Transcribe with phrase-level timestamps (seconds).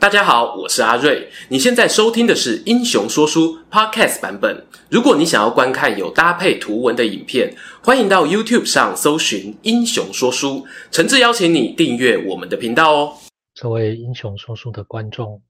[0.00, 1.28] 大家好，我是阿瑞。
[1.50, 4.64] 你现在收听的是《英雄说书》Podcast 版本。
[4.88, 13.14] 如果你想要观看有搭配图文的影片，欢迎到 YouTube 上搜寻《英雄说书》，诚挚邀请你订阅我们的频道哦。
[13.60, 15.42] 各位《英雄说书》的观众、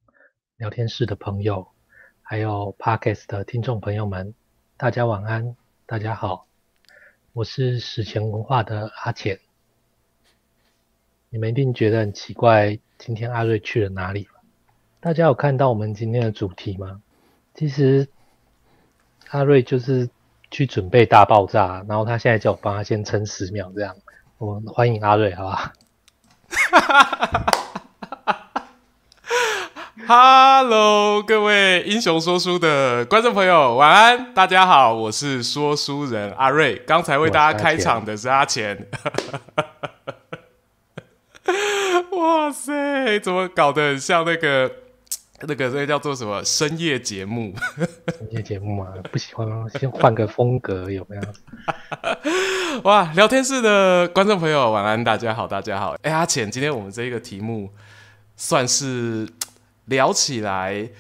[0.57, 1.69] 聊天室的朋友，
[2.21, 4.35] 还有 Podcast 的听众朋友们，
[4.77, 5.55] 大家晚安，
[5.87, 6.45] 大家好，
[7.35, 9.39] 我是史前文化的阿浅。
[11.29, 14.27] 你们一定觉得很奇怪，今天阿瑞去了哪里？
[15.03, 17.01] 大家有看到我们今天的主题吗？
[17.55, 18.07] 其实
[19.31, 20.11] 阿瑞就是
[20.51, 23.97] 去准备大爆炸，然后他现在叫我帮他先撑十秒，这样。
[24.37, 25.73] 我们欢迎阿瑞，好吧？
[26.51, 27.41] 哈哈哈
[28.27, 28.53] 哈哈
[30.07, 34.35] ！Hello，各位英雄说书的观众朋友，晚安！
[34.35, 36.77] 大家好，我是说书人阿瑞。
[36.77, 38.87] 刚才为大家开场的是阿钱。
[42.13, 44.71] 哇塞，怎么搞得很像那个？
[45.47, 47.55] 那个这个叫做什么深夜节目？
[48.19, 49.67] 深夜节目嘛，不喜欢吗？
[49.79, 51.23] 先换个风格有没有？
[52.85, 55.97] 哇，聊天室的观众朋友晚安，大家好，大家好。
[56.03, 57.71] 哎，阿浅，今天我们这个题目
[58.37, 59.29] 算是
[59.87, 60.91] 聊起来，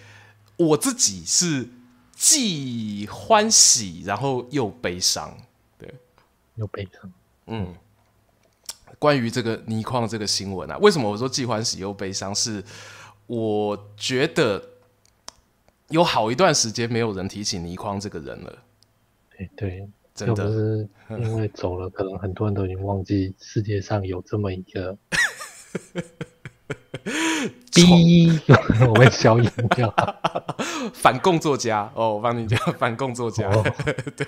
[0.56, 1.68] 我自己是
[2.14, 5.36] 既欢喜，然后又悲伤，
[5.78, 5.92] 对，
[6.54, 7.12] 又悲伤。
[7.46, 7.74] 嗯，
[8.98, 12.34] 关于这个倪匡这个新闻啊，为什么我说既欢喜又悲伤？
[12.34, 12.64] 是
[13.30, 14.60] 我觉得
[15.88, 18.58] 有好一段时间没有人提起倪匡这个人了。
[19.30, 24.98] 对对，真的是因为走了，可能很多人都已经忘记世界上有这么一个。
[27.70, 28.40] 第一，
[28.88, 29.94] 我们消音掉。
[30.92, 33.48] 反共作家哦，我帮你讲反共作家。
[33.48, 33.64] 哦、
[34.16, 34.26] 对，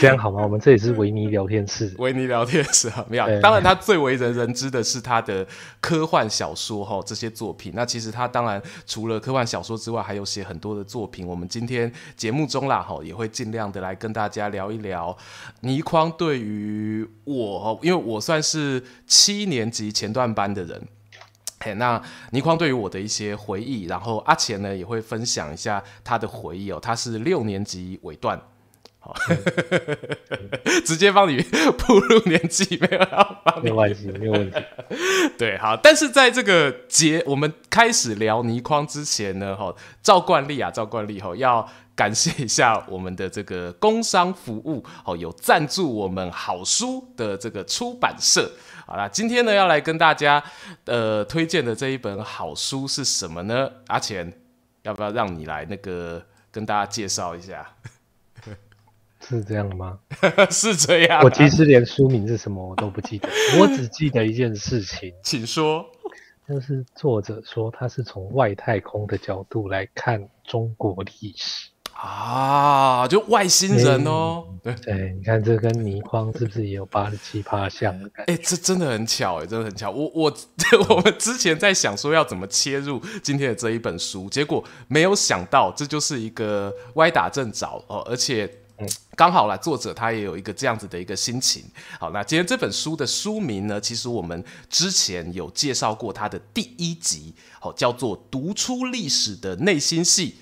[0.00, 0.42] 这样好吗？
[0.42, 3.24] 我们这里是维尼聊天室，维尼聊天室啊，没有。
[3.40, 5.46] 当然，他最为人人知的是他的
[5.80, 7.72] 科幻小说哈，这些作品。
[7.74, 11.26] 那其实他当然除了科幻小说之外，还有写很多的作品。
[11.26, 15.16] 我们今天节目中啦哈，也会尽量的来跟大家聊一聊
[15.60, 20.80] 倪匡对于我，因为我算是七年级前段班的人。
[21.64, 21.98] 嘿，那
[22.32, 26.78] 倪匡对于我的一些回忆，然后阿钱呢也会分享一下他的回忆哦。
[26.78, 28.38] 他是六年级尾段，
[29.04, 29.14] 好，
[30.86, 31.42] 直接帮你
[31.76, 34.56] 暴露年纪，没有要没关系，没有问题。
[35.36, 48.50] 对，好，但是在这个节我们开始聊倪匡之前呢，哈，照惯例啊，照惯例哈，要感谢一下我们的这个工商服务，哦，有赞助我们好书的这个出版社。
[48.86, 50.42] 好啦，今天呢要来跟大家
[50.86, 53.70] 呃推荐的这一本好书是什么呢？
[53.88, 54.32] 阿钱，
[54.84, 57.68] 要不要让你来那个跟大家介绍一下？
[59.28, 59.98] 是这样吗？
[60.50, 61.24] 是这样、啊。
[61.24, 65.84] 我其实连书名是什么我都不记得，我只记得一件事情， 请说。
[66.46, 71.70] 就是作者说他是从外太空的角度来看中国历史。
[71.94, 78.32] 啊，就外星人哦，对对，你看这跟倪匡是不是也有八十七趴像的感觉？
[78.32, 79.90] 哎、欸，这真的很巧哎，真的很巧。
[79.90, 80.34] 我我
[80.90, 88.50] 我们之前在想说要怎么切入今天的这一本书，结果没有想到这就是一个歪打正着哦，而且
[89.14, 91.64] 刚好啦，作者他也有一个这样子的一个心情。
[92.00, 100.36] 好，那今天这本书的书名呢，其实我们之前有介绍过它的第一集，好，叫做《读出历史的内心戏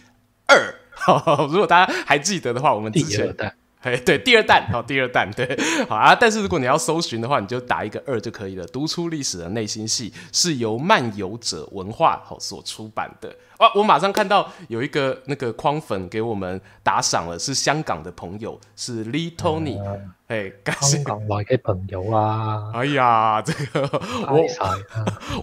[0.47, 0.57] 二》。
[0.95, 3.35] 好， 如果大家还记得的话，我们之前
[3.81, 8.65] 哎对第二弹，好第二弹对好啊，但是如果你要搜寻的话，你就打一个二就可以了。
[8.69, 13.35] 读出历史的内心戏是由漫游者文化好所出版的。
[13.63, 19.81] 哇，我马上看到有一个那个框粉给我们打赏了，是香港的朋友，是 Lee Tony，
[20.27, 22.73] 哎、嗯，感谢香港来嘅朋友啊！
[22.75, 23.89] 哎呀，这个
[24.27, 24.45] 我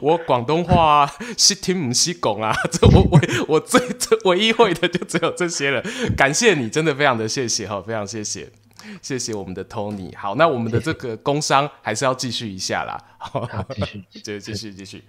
[0.12, 5.82] 我广东话识听唔识讲啊， 这我我我最这唯一会的就只有这些了。
[6.18, 8.50] 感谢你，真的非常的谢谢哈，非常谢谢，
[9.02, 10.14] 谢谢我们的 Tony。
[10.18, 15.04] 好，那我们的这个工商还是要继续一下啦，好，继续，继续，继续，继续。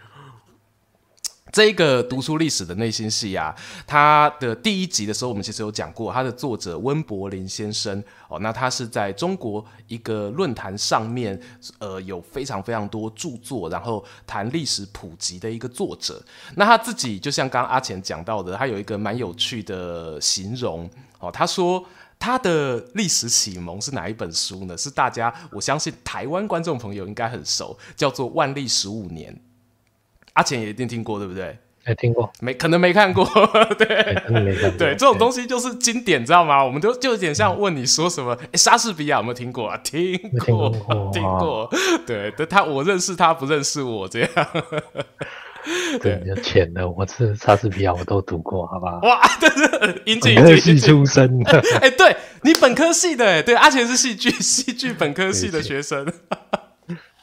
[1.53, 3.55] 这一个读书历史的内心戏啊，
[3.87, 11.41] 它的第一集的时候，我们其实有讲过，它的作者温柏林先生哦，那他是在中国一个论坛上面，
[11.79, 16.23] 呃，有非常非常多著作，然后谈历史普及的一个作者。
[16.55, 20.89] 那他自己就像刚刚阿钱讲到的，他有一个蛮有趣的形容
[21.19, 21.85] 哦，他说
[22.19, 24.79] 他的历史启蒙是哪一本书呢？
[24.79, 29.35] 是大家我相信台湾观众朋友应该很熟，叫做《万历十五年》。
[30.35, 31.59] 阿钱也一定听过，对不对？
[31.85, 33.25] 哎，听过，没可能没看过，
[33.79, 33.87] 对，
[34.29, 34.79] 没看过。
[34.79, 36.63] 对，这种东西就是经典，知道吗？
[36.63, 38.37] 我们都就有点像问你说什么？
[38.43, 39.79] 哎，莎士比亚有没有听过啊？
[39.79, 40.71] 听过，
[41.11, 41.71] 听过。
[42.07, 44.29] 对，但他我认识他，不认识我，这样。
[46.03, 49.01] 对，有钱的，我是莎士比亚我都读过，好不好？
[49.03, 49.49] 哇，对
[49.79, 51.59] 对，英俊，本科系出身的。
[51.81, 56.07] 哎、欸，对你本科系的，哎，对，阿钱是戏剧戏剧本科系的学生。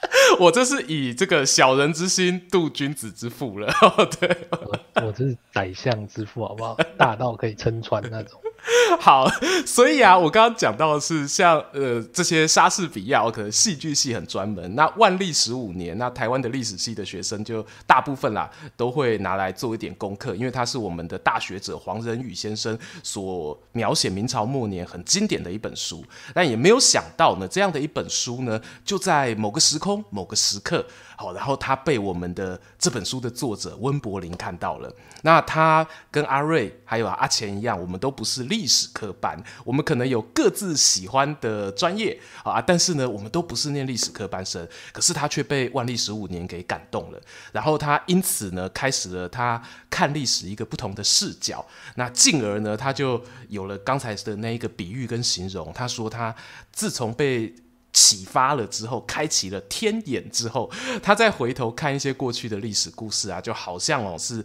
[0.39, 3.73] 我这是以这个小人之心度君子之腹了，
[4.19, 6.77] 对，我，我这是宰相之腹，好不好？
[6.97, 8.39] 大到可以撑船那种。
[8.99, 9.29] 好，
[9.65, 14.75] 所以啊，我刚刚讲到的是像呃这些莎士比亚，可能戏剧系很专门。
[14.75, 26.03] 那万历十五年，那台湾的历史系的学生就大部分啦，都会拿来做一点功课，因为他是我们的大学者黄仁宇先生所描写明朝末年很经典的一本书。
[26.33, 30.85] 但也没有想到呢，这样的一本书呢，就在某个时空、某个时刻。
[31.19, 34.93] 好，然后他被我们的这本书的作者温柏林看到了。
[35.23, 44.65] 那他跟阿瑞还有阿钱一样，我们都不是历史科班，我们可能有各自喜欢的专业啊，但是呢，我们都不是念历史科班生。
[44.93, 47.19] 可是他却被万历十五年给感动了，
[47.51, 49.59] 然后他因此呢，开始了他
[49.89, 51.65] 看历史一个不同的视角。
[51.95, 55.73] 那进而呢，他就有了刚才的那一个比喻跟形容。
[55.73, 56.35] 他说他
[56.71, 57.51] 自从被
[57.93, 60.69] 启发了之后，开启了天眼之后，
[61.01, 64.43] 他再回头看一些过去的历史故事啊，就好像哦是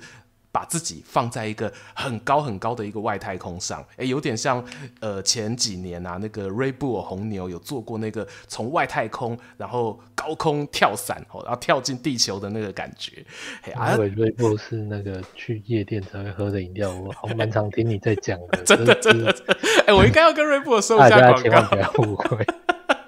[0.50, 4.62] 把自己放在一个很高很高的一个外太空上，诶，有点像
[5.00, 13.25] 呃前几年啊那个 Red Bull 红牛有做过那个从外太空然后高空跳伞哦，然后跳进地球的那个感觉。
[13.97, 19.35] 我以为 Red Bull 是那个去夜店才会喝的饮料，我好蛮常听你在讲的，真 的真的。
[19.87, 22.47] 哎，我应该要跟 Red Bull 收一下广告，大家千万不要误会。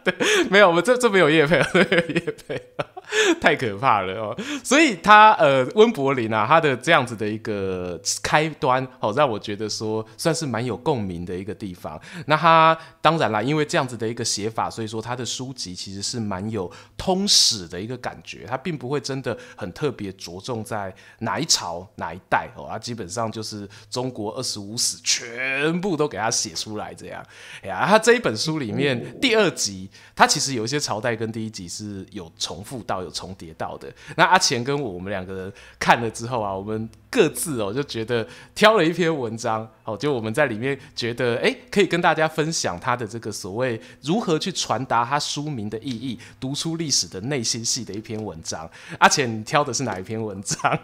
[0.04, 0.14] 对，
[0.50, 2.62] 没有，我们这这没有业配，没有业配，
[3.40, 4.36] 太可怕了哦。
[4.62, 11.98] 所以他呃，温柏林啊，他的这样子的一个开端，好、哦、让我觉得说算是蛮有共鸣的一个地方。
[12.26, 27.24] 那他当然啦，因为这样子的一个写法，所以说他的书籍其实是蛮有通史的一个感觉，他并不会真的很特别着重在哪一朝哪一代哦，他基本上就是中国二十五史全部都给他写出来这样。
[27.62, 29.88] 哎呀，他这一本书里面第二集。
[30.14, 33.93] 它其实有一些朝代跟第一集是有重复到、有重叠到的。
[34.17, 48.69] 那阿钱跟我，我们两个人看了之后啊，我们各自哦就觉得挑了一篇文章哦，就我们在里面觉得哎，可以跟大家分享他的这个所谓如何去传达他书名的意义，读出历史的内心戏的一篇文章。
[48.99, 50.79] 阿钱，你挑的是哪一篇文章？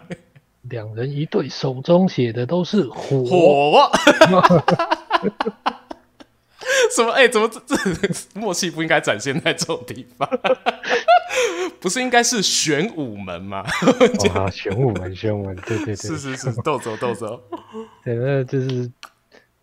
[0.63, 3.23] 两人一对，手中写的都是火。
[3.25, 3.91] 火
[6.95, 7.11] 什么？
[7.11, 10.29] 哎、欸，怎么这 这默契不应该展现在这种地方？
[11.79, 13.65] 不是应该是玄武门吗？
[14.35, 17.41] 哦，玄武门，玄武门，对对对，是是是，豆走豆走。
[18.03, 18.91] 对，那就是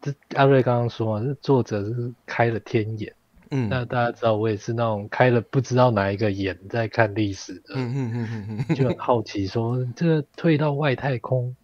[0.02, 3.12] 这阿瑞刚刚说嘛，这作者是开了天眼。
[3.50, 7.74] 嗯，那大家知道，我也是那种开了不知道哪一个眼在看历史的。
[7.76, 11.54] 嗯嗯嗯嗯嗯，就很好奇说，这个退到外太空，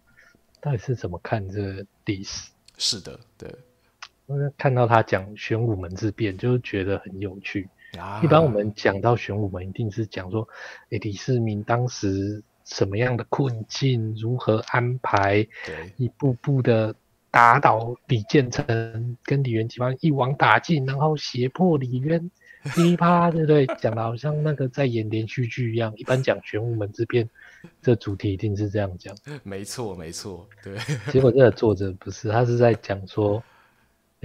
[0.61, 2.49] 到底是怎么看这个历史？
[2.77, 3.34] 是的，对。
[4.57, 7.69] 看到他讲玄武门之变，就觉得很有趣。
[7.99, 10.45] 啊、一般我们讲到玄武门，一定是讲说，
[10.89, 16.93] 哎，李世民当时什么样的困境，如何安排，对一步步的
[17.31, 22.29] 打倒李建成跟李元吉方一网打尽，然后胁迫李渊，
[22.75, 23.65] 噼啪，对不对？
[23.77, 25.93] 讲的好像那个在演连续剧一样。
[25.95, 27.29] 一般讲玄武门之变，
[27.81, 29.15] 这主题一定是这样讲。
[29.43, 30.75] 没错，没错，对。
[31.13, 33.41] 结果这个作者不是，他是在讲说。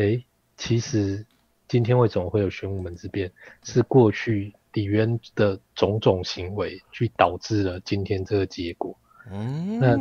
[0.01, 0.25] 诶，
[0.57, 1.27] 其实
[1.69, 3.31] 今天为什么会有玄武门之变？
[3.63, 8.99] 是过去李渊的种种行为，去导致了今天这个结果。
[9.31, 9.99] 嗯，那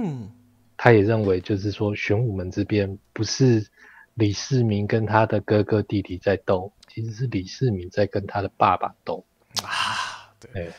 [0.77, 3.67] 他也认为，就是说玄武门之变不是
[4.13, 9.25] 李世民跟他的哥哥弟弟在斗，其实是李世民在跟他的爸爸斗
[9.63, 10.31] 啊。
[10.39, 10.71] 对，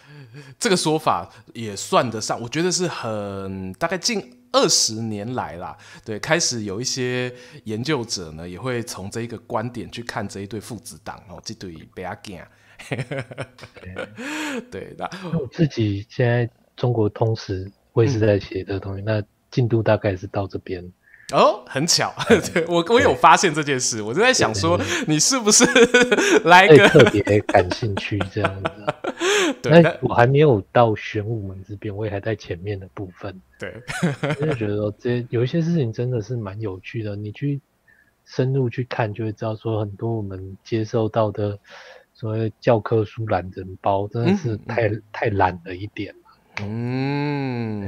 [0.59, 4.40] 这个说法也算得上，我觉得是很大概近。
[4.53, 7.33] 二十年来啦，对，开始有一些
[7.65, 12.45] 研究者呢，也会从这一个观点去看这一对父子档哦，这对白阿囝。
[14.71, 20.93] 对， 那我自己现在中国通史，我也是在写这个东西，嗯、那进度大概是到这边。
[21.33, 22.13] 哦，很巧，
[22.53, 25.65] 对 我我有发现这件事，我就在想说，你是不是
[26.45, 28.71] 来个特别感兴趣这样子？
[29.63, 33.41] 对，那我还没有到玄武门这边，我也还在前面的部分。
[33.59, 33.75] 对，
[34.41, 37.61] 我就觉得说，这有一些事情真的是蛮有趣的，你去
[38.25, 41.59] 深入去看，就会知道说，很多我们接受到的
[42.15, 46.15] 所谓教科书懒人包，真的是太、嗯、太懒了一点。
[46.63, 47.87] 嗯，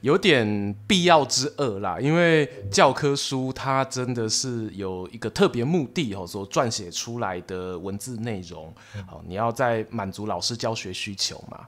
[0.00, 8.72] 有点必要之恶啦，因为教科书它真的是有一个特别目的哦，所撰写出来的文字内容，
[9.06, 11.66] 好，你要在满足老师教学需求嘛。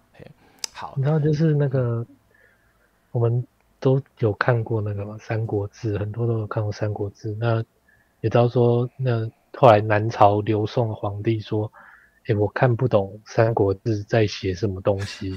[0.72, 2.06] 好，然后就是那个
[3.12, 3.46] 我们
[3.78, 7.34] 都有看过那个《三国志》，很多都有看过《三国志》。
[7.38, 7.62] 那
[8.22, 11.70] 也知道说，那后来南朝刘宋皇帝说
[12.22, 15.32] ：“哎、欸，我看不懂《三国志》在写什么东西，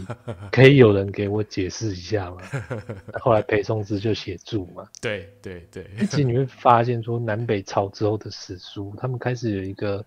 [0.51, 2.37] 可以有人给我解释一下吗？”
[3.19, 4.87] 后来裴松之就写注嘛。
[5.01, 5.85] 对对对。
[5.99, 10.05] 其实你会发现说，南北朝之后的史书，他们开始有一个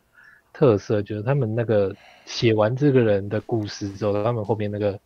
[0.52, 4.99] 特色，就是他们那个写完这个人的故事之后，他们后面那个。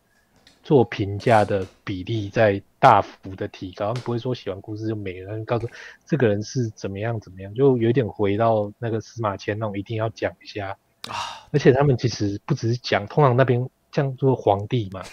[0.63, 5.67] 做评价的比例在大幅的提高，他们不会说写完故事就没了，告诉
[6.05, 11.47] 这个人是怎么样怎么样，就有点回到那个司马迁那种一定要讲一下啊。
[11.51, 15.03] 而且他们其实不只是讲，通常那边像做皇帝嘛，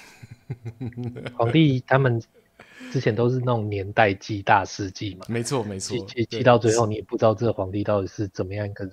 [1.37, 2.23] 皇帝他们
[2.93, 8.93] 之前都是那种年代记、大事记嘛，没错没错，记记记到最后你也不知道这个皇帝到底是怎么样一个人。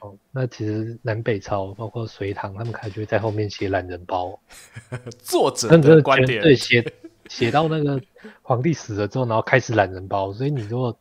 [0.00, 4.38] 哦那其实南北朝包括隋唐，他们开始会在后面写懒人包，
[5.24, 6.84] 作者的观点对写
[7.28, 7.98] 写到那个
[8.42, 10.94] 皇帝死了之后，然后开始懒人包，所以你如果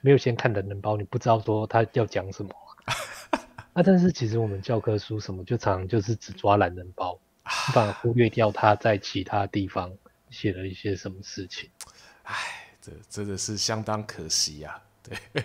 [0.00, 2.50] 没有先看懒人包，你不知道说他要讲什么。
[3.78, 7.16] 啊，但是其实我们教科书什么就常常就是只抓懒人包，
[7.72, 9.92] 反而忽略掉他在其他地方
[10.30, 11.70] 写了一些什么事情。
[12.24, 12.34] 哎，
[12.82, 15.44] 这真的是相当可惜呀，啊，对。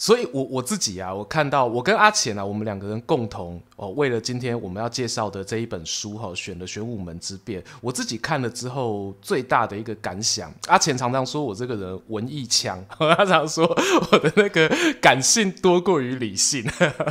[0.00, 7.60] 所以我，我自己啊，我看到我跟阿钱啊，我们两个人共同哦，为了今天我们要介绍的这一本书哈，选了《玄武门之变》。
[7.82, 13.66] 我自己看了之后，最大的一个感想，阿钱常常说我这个人文艺腔， 他常说
[14.10, 16.64] 我的那个感性多过于理性。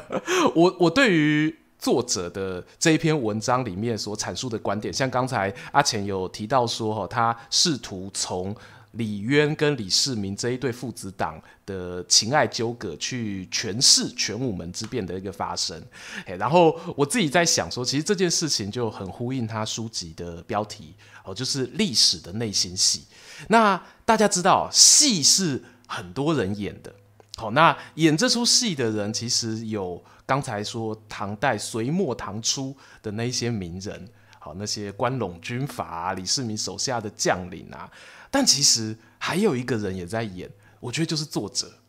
[0.56, 8.56] 我我对于作者的这一篇文章里面所阐述的观点，像刚才阿钱有提到说哈，他试图从。
[8.94, 15.80] 李渊跟李世民这一对父子档的情爱纠葛，去诠释玄武门之变的一个发生。
[16.26, 23.06] 然后我自己在想说，其实这件事情就很呼应他书籍的标题哦，就是历史的内心戏。
[23.50, 26.92] 那大家知道，戏是很多人演的。
[27.38, 37.90] 好，那演这出戏的人，其实有刚才说唐代隋末唐初的那些名人，好，那些关陇军阀啊，李世民手下的将领啊。
[38.32, 41.80] 但其实还有一个人也在演，我觉得就是作者。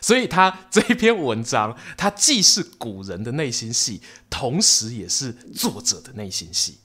[0.00, 6.78] 所以他 这一篇文章，他既是古人的内心戏，同时也是作者的内心戏。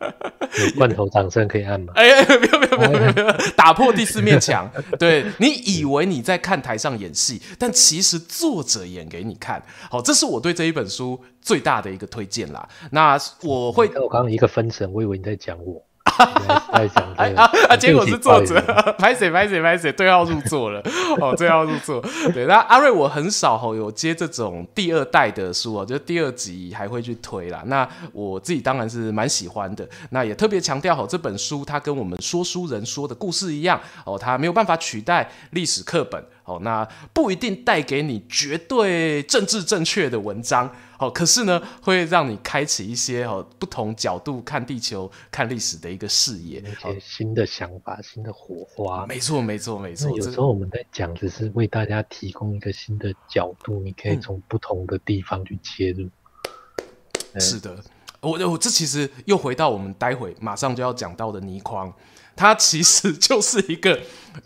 [0.64, 1.92] 有罐头掌声可以按吗？
[1.96, 4.70] 哎呀，没有没有没有没有没有， 打破第四面墙。
[4.98, 9.62] 对，你以为你在看台上演戏，但其实作者演给你看。
[9.90, 12.68] 好，这是我对这一本书最大的一个推荐啦。
[12.90, 15.82] 那我会，我刚刚一个分神，我以为你在讲我。
[16.72, 17.50] 在讲啊啊！
[17.68, 18.60] 啊结果是作者，
[18.98, 20.82] 拍谁拍谁拍谁，对号入座了
[21.20, 22.02] 哦，对号入座。
[22.32, 27.62] 对，那阿瑞我很少吼有接这种第二代的书哦，就第二集还会去推啦。
[27.66, 36.22] 那我自己当然是蛮喜欢的，那也特别强调吼这本书它跟我们说书人说的故事一样哦，它没有办法取代历史课本。
[36.48, 49.04] 哦，那不一定带给你绝对政治正确的文章，哦，可是呢，会让你开启一些哦不同角度看地球、看历史的一个视野，一些新的想法、新的火花。
[49.06, 50.10] 没错，没错，没错。
[50.16, 56.08] 有时候我们在讲，只是为大家提供一个新的角度，你可以从不同的地方去切入。
[57.34, 57.76] 嗯、是的，
[58.20, 61.92] 我我这其实又回到我们待会马上就要讲到的倪匡。
[62.38, 63.98] 它其实就是一个，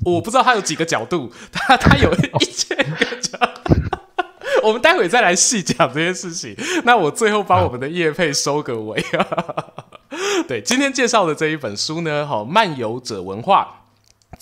[0.02, 3.74] 我不知道它有几个角度，它它有一千个角度，
[4.64, 6.56] 我们待会再来细讲这件事情。
[6.84, 9.26] 那我最后把我们的叶配收个尾啊，
[10.48, 13.81] 对，今天介绍的这一本书呢，好，漫游者文化。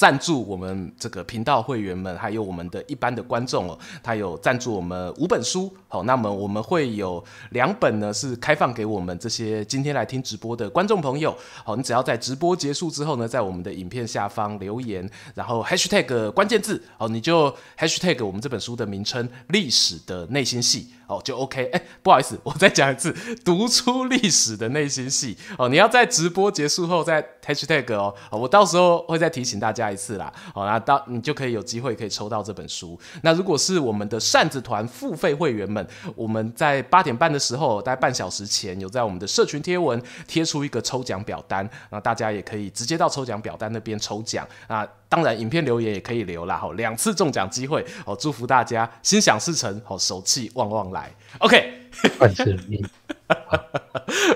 [0.00, 20.88] 赞助我们这个频道会员们，还有我们的一般的观众哦，他有赞助我们五本书，好，那么我们会有两本呢是开放给我们这些今天来听直播的观众朋友，好，你只要在直播结束之后呢，在我们的影片下方留言，然后 hashtag 关键字，哦，你就 hashtag 我们这本书的名称“历史的内心戏”。
[21.11, 23.12] 哦，就 OK，哎，不好意思，我再讲一次，
[23.45, 25.69] 读出历史的内心戏哦。
[25.69, 30.33] 你要在直播结束后再 hashtag 哦，我到时候会再提醒大家一次啦。
[30.55, 32.99] 好，那到你就可以有机会可以抽到这本书。
[33.23, 44.87] 那如果是我们的扇子团付费会员们，我们在八点半的时候，大概半小时前有在我们的社群贴文贴出一个抽奖表单，那大家也可以直接到抽奖表单那边抽奖啊。
[45.09, 51.00] 当然，影片留言也可以留啦，好，两次中奖机会，好，祝福大家心想事成，好，手气旺旺来
[51.38, 51.73] ，OK。
[52.19, 52.85] 万事如意。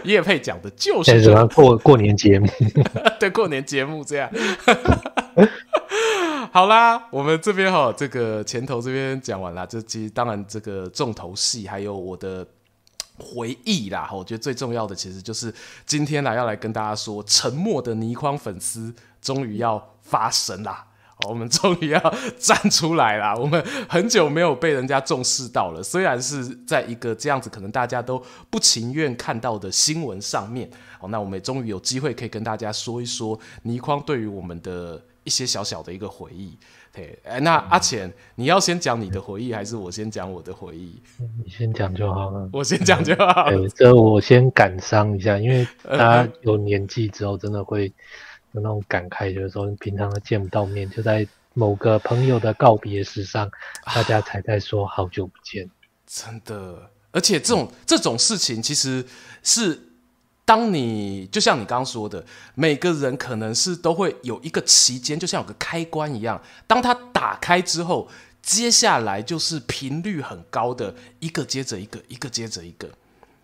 [0.05, 2.47] 业配讲的就是什么过过年节目，
[3.19, 4.31] 对，过年节目这样。
[6.53, 12.47] 好啦，我们这边哈，这个前头这边讲完了，这其实当然这个重头戏还有我的。
[13.17, 14.11] 回忆啦。
[14.13, 15.55] 我觉得最重要的其实就是
[15.87, 18.93] 今天来要来跟大家说，沉默的倪匡粉丝
[19.23, 20.85] 终于要发声啦。
[21.29, 25.83] 我们终于要 站出来了，我们很久没有被人家重视到了。
[25.83, 30.69] 虽然是在一个这样子可能大家都不情愿看到的新闻上面，
[31.01, 36.57] 哦，那我们也终于有机会可以跟大家说一说倪匡对于我们的一些小小的一个回忆。
[36.93, 41.03] 对，哎，那阿浅，你要先讲你的回忆，还是我先讲我的回忆？
[41.45, 42.49] 你先讲就好了。
[42.53, 43.51] 我先讲就好。
[43.51, 47.93] 对，这我先感伤一下，因为大家有年纪之后，真的会。
[48.55, 53.51] 有那种感慨，就是说平常都见不到面，就在某个朋友的告别式上，
[53.85, 55.69] 大家才在说好久不见。
[56.07, 59.05] 真的，而且这种、嗯、这种事情，其实
[59.43, 59.81] 是
[60.45, 68.09] 当你就像你刚刚说的，每个人可能是都会有一个期间，就像有个开关一样，当它打开之后，
[68.41, 72.89] 接下来就是频率很高的一个接着一个，一个接着一个。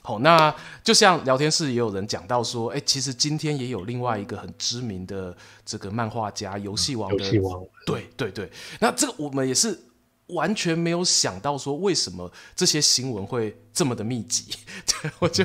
[0.03, 8.51] 好，那就像聊天室也有人讲到说，哎、欸，其实今天也有另外一个很知名的这个漫画家，游戏王的，游戏王，对对对。
[8.81, 9.79] 那这个我们也是
[10.29, 14.55] 完全没有想到说，为什么这些新闻会这么的密集？
[14.87, 15.45] 对，我就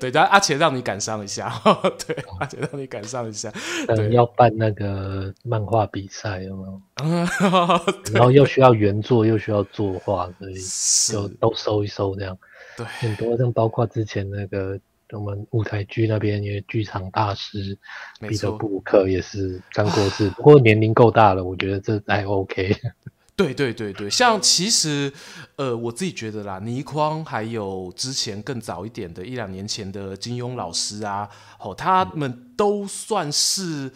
[0.00, 1.48] 对，但阿杰让你感伤一下，
[2.04, 3.52] 对，阿杰让你感伤一下，
[3.94, 6.80] 对，要办那个漫画比赛，有没有？
[8.12, 10.28] 然后又需要原作，又需要作画，
[10.58, 12.36] 所以就都收一收这样。
[12.76, 14.78] 对，很多像包括之前那个
[15.12, 17.78] 我们舞台剧那边，也剧场大师
[18.20, 22.76] 彼得布鲁克也是刚过世，不过年龄够大了，我觉得这还 OK。
[23.36, 25.12] 对对对对，像其实
[25.56, 31.28] 呃，我自己觉得啦，倪匡还有之前更早一点的一两年前的金庸老师啊，
[31.58, 33.90] 哦，他们都算是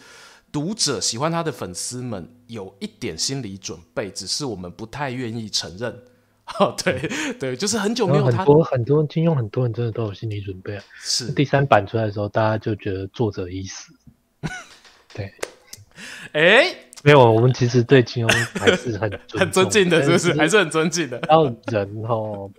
[0.51, 6.01] 读者喜欢他的粉丝们有一点心理准备，只是我们不太愿意承认。
[6.57, 6.99] 哦，对
[7.39, 8.37] 对，就是很久没有他。
[8.39, 10.83] 很多很多金庸，很多人真的都有心理准备啊。
[10.99, 13.93] 是第三版出来的时候，大家就觉得作者已死。
[15.13, 15.33] 对，
[16.33, 20.33] 哎、欸，没有，我们其实对金庸还是很 很尊敬的，是不是？
[20.33, 21.19] 还是很尊敬的。
[21.27, 22.49] 然后人哦，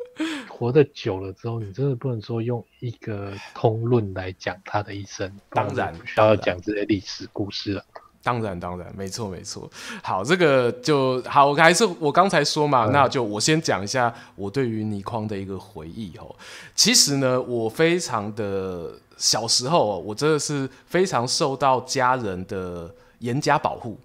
[0.48, 5.30] 活得久了之后，你真的不能说用一个通论来讲他的一生。
[5.50, 7.84] 当然，需要讲这些历史故事了。
[8.22, 9.70] 当然，当然，没错，没错。
[10.02, 11.46] 好，这个就好。
[11.46, 16.34] 我还是我刚才说嘛，嗯、那就我先讲一下我对于倪匡的一个回忆哦。
[16.74, 23.98] 其实呢，我非常的小时候，我真的是非常受到家人的严加保护。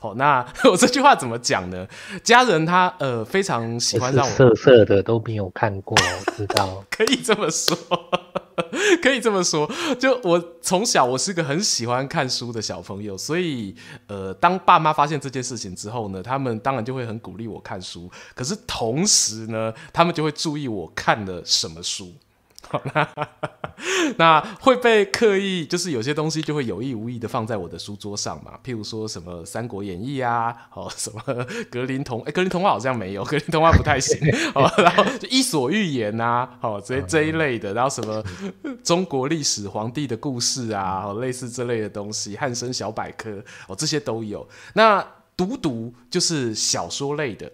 [0.00, 1.86] 哦，那 我这句话怎么讲呢？
[2.22, 7.74] 家人他呃非常喜欢让我色色的都没有看过，我知道 可以这么说。
[9.02, 13.74] 可以这么说，就我从小我是个很喜欢看书的小朋友，所以
[14.06, 18.10] 呃，当爸妈发现这件事情之后呢，他们当然就会很鼓励我看书。
[18.34, 22.12] 可是同时呢，他们就会注意我看了什么书。
[22.94, 23.08] 那，
[24.16, 28.58] 那会被刻意，就是有些东西就会有意无意的放在我的书桌上嘛。
[28.64, 31.20] 譬如说什么《三国演义》啊，哦，什么
[31.70, 34.18] 格林童，哎，格林童话好像没有，格林童话不太行。
[34.54, 38.22] 哦，然后就《伊索寓言》啊，哦，这这一类的，然后什么
[38.82, 43.30] 中国历史皇帝的故事啊，哦，类似这类的东西，《汉生小百科》
[43.68, 44.46] 哦，这些都有。
[44.74, 45.04] 那
[45.36, 47.50] 读读就是小说类的。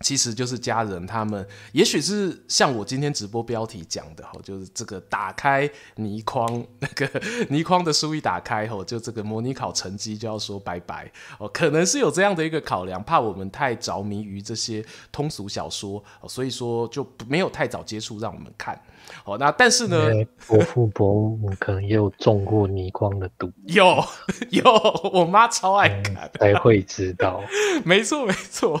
[0.00, 18.78] 其实就是家人，他们也许是像我今天直播标题讲的哈，就是这个打开泥筐那个泥筐的书一打开吼，就这个模拟考成绩就要说拜拜哦，可能是有这样的一个考量，怕我们太着迷于这些通俗小说，所以说就没有太早接触让我们看。
[19.24, 20.10] 哦，那但是呢，
[20.46, 24.04] 伯父伯母可能也有中过倪匡的毒，有
[24.50, 24.64] 有，
[25.12, 27.42] 我妈超爱看，才会知道。
[27.84, 28.80] 没错没错，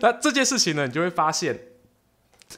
[0.00, 1.58] 那这件事情呢，你就会发现，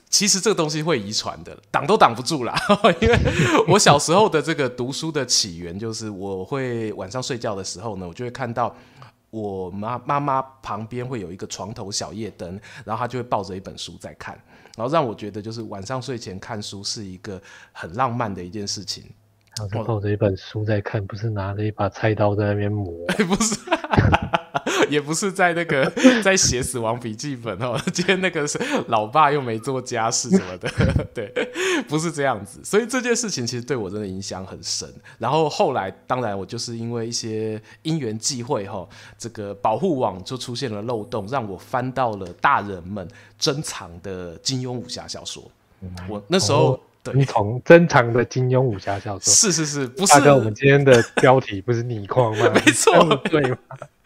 [0.09, 2.55] 其实这个东西会遗传的，挡都挡不住啦。
[3.01, 3.19] 因为
[3.67, 8.75] 我小时候的这个读书的起源，就是我会晚上睡觉的时候呢，我就会看到
[9.31, 14.39] 我妈妈妈旁边会有一个床头小夜灯，然后她就会抱着一本书在看。
[14.79, 19.05] 然后让我觉得，就是晚上睡前看书是一个很浪漫的一件事情。
[19.59, 23.59] 然后抱着一本书在看，不是拿着一把菜刀在那边磨，哎 不是。
[24.89, 25.91] 也不是在那个
[26.23, 28.59] 在写死亡笔记本哦，今天那个是
[28.89, 30.69] 老爸又没做家事什么的，
[31.15, 31.33] 对，
[31.89, 32.61] 不是这样子。
[32.65, 34.89] 所以这件事情其实对我真的影响很深。
[35.19, 43.07] 然后后来，当然我就是因为一些因缘际会哈，这个保护网就出现了漏洞，让我翻到了大人们
[43.39, 45.43] 珍藏的金庸武侠小说。
[46.09, 46.73] 我那时候。
[46.73, 46.81] 哦
[47.15, 50.13] 你从珍藏的金庸武侠小说，是是是，不是？
[50.13, 52.51] 大哥，我们今天的标题不是倪匡吗？
[52.53, 53.57] 没错，对吗？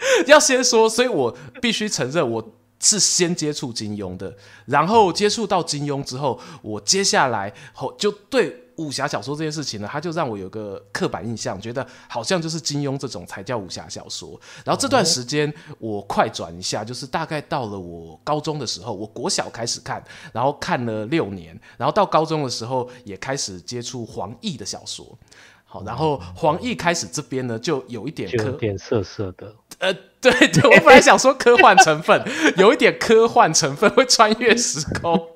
[0.27, 4.37] 要先说，所以我必须承认，我是先接触金庸的，
[4.67, 8.59] 然后接触到金庸之后，我接下来后就对。
[8.77, 14.41] 武侠小说这件事情呢，他就让我有个刻板印象，觉得好像就是金庸这种才叫武侠小说。
[14.65, 25.07] 然后这段时间我快转一下，就是大概到了我高中的时候，我国小开始看，然后看了六年，然后到高中的时候也开始接触黄易的小说。
[25.73, 29.55] 好，然后黄奕开始这边呢，就有一点科有点涩涩的。
[29.79, 32.23] 呃，对对，我本来想说科幻成分，
[32.59, 35.29] 有一点科幻成分会穿越时空。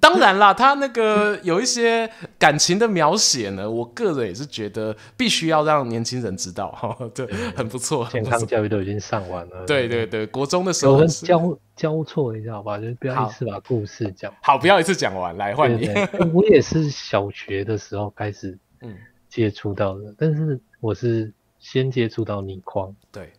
[0.00, 2.10] 当然啦，他那个有一些
[2.40, 7.24] 感情的描写呢，我个人也是觉得必须要让年轻人知道哈，对，
[7.56, 8.04] 很不错。
[8.10, 15.88] 健康教育都已经上完了，对对对，国中的时候交交错一下好吧，就不要一次把故事讲好，好，不要一次讲完，来换你。
[16.32, 18.94] 我也是小学的时候开始嗯
[19.28, 23.30] 接触到的，嗯，但是我是先接触到倪匡，对。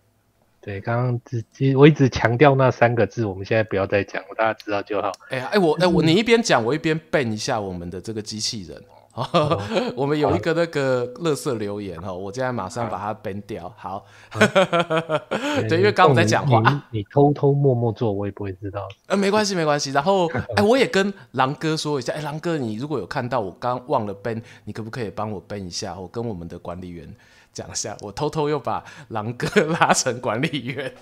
[0.62, 5.10] 对，刚刚只其实我一直强调那三个字，我们现在不要再讲，大家知道就好。
[5.30, 8.84] 哎呀，哎我哎我你一边讲，我一边背一下我们的这个机器人。
[9.20, 9.62] 哦、
[9.96, 13.74] 我们有一个那个垃圾留言哈，我现在马上把它编掉。
[13.78, 14.06] 好，
[15.68, 18.88] 对，因为刚刚在讲话你，你偷偷摸摸做，我也不会知道。
[19.08, 19.92] 呃，没关系，没关系。
[19.92, 26.00] 然后， 哎，我也跟狼哥说一下，哎，狼哥，你如果有看到我刚忘了编，你可不可以帮我编一下？
[26.00, 27.08] 我跟我们的管理员。
[27.52, 30.94] 讲一下，我偷偷又把狼哥拉成管理员。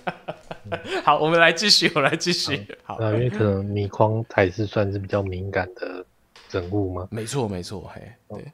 [1.04, 2.66] 好，我们来继续，我来继续。
[2.84, 6.06] 好，好，因为可能米框才是算是比较敏感的
[6.52, 7.08] 人物吗。
[7.12, 8.54] 没错，没错，嘿，对。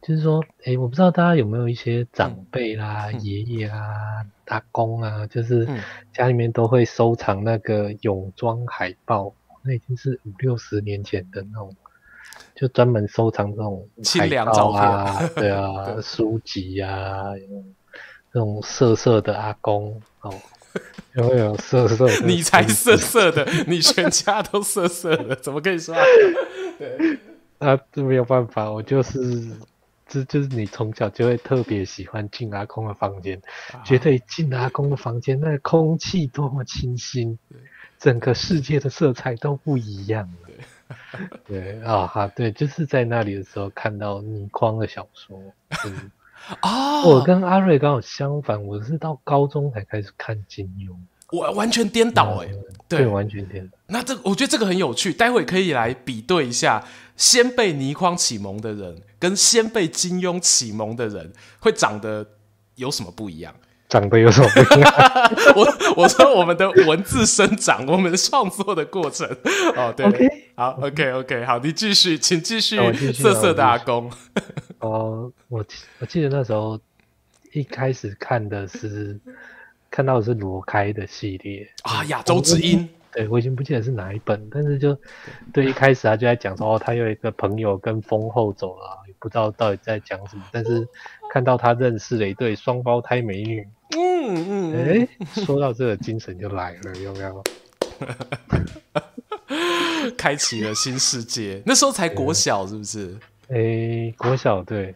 [0.00, 3.80] 就是说，哎，我不知道大家有没有一些长辈啦、嗯、爷爷啊、
[4.44, 5.68] 大、嗯、公啊，就是
[6.12, 11.74] 家里面都会收藏那个泳装海报，那已经是五六十年前的那种。
[12.54, 17.32] 就专门收藏这种清凉照片，对啊， 对书籍啊，
[18.30, 20.32] 那种色色的阿公哦，
[21.14, 22.26] 有没有色色的？
[22.26, 25.94] 你才色色的，你全家都色色的， 怎么跟你说？
[26.78, 27.18] 对，
[27.58, 29.18] 啊，这没有办法，我就是，
[30.08, 33.40] 这就是你从小就会特别喜欢进阿公的房间，
[33.72, 37.38] 啊、觉得进阿公的房间，那个空气多么清新，
[37.98, 40.28] 整个世界的色彩都不一样。
[41.46, 45.38] 对 啊哈，对，就是在那里的时候看到倪匡的小说。
[45.86, 46.10] 嗯
[46.60, 50.94] 哦，我跟阿瑞刚好相反，我是到高中才开始看金庸。
[51.30, 53.78] 我完全颠倒哎、欸嗯，对，完全颠倒。
[53.86, 56.84] 那这我觉得这个很有趣，待会可以来比对一下，
[57.16, 62.26] 先被倪匡启蒙的人跟先被金庸启蒙的人会长得
[62.74, 63.54] 有什么不一样？
[63.92, 64.90] 长得有什么不一样？
[65.54, 69.28] 我我说我们的文字生长，我们的创作的过程。
[69.76, 70.30] 哦，对，okay.
[70.54, 72.78] 好，OK OK，好，你继续，请继续。
[73.12, 74.10] 色色的阿公。
[74.78, 75.62] 哦，我
[75.98, 76.80] 我记得那时候
[77.52, 79.20] 一开始看的是
[79.90, 82.88] 看到的是罗开的系列啊，亚洲之音。
[83.12, 84.98] 对，我已经不记得是哪一本，但是就
[85.52, 90.88] 对，一开始他就在讲说，哦，他有一个朋友跟风后走了，也不知道到底在讲什么，但是
[91.32, 93.66] 看到他认识了一对双胞胎美女。
[93.96, 95.08] 嗯嗯，哎、欸，
[95.46, 97.42] 说到这个精神就来了，有没有？
[100.18, 101.62] 开启了新世界。
[101.64, 103.16] 那时候才国小，是不是？
[103.48, 104.94] 哎、欸，国小对。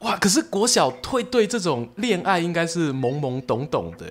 [0.00, 4.06] 哇，可是国小会对这种恋爱应该是懵懵懂懂的，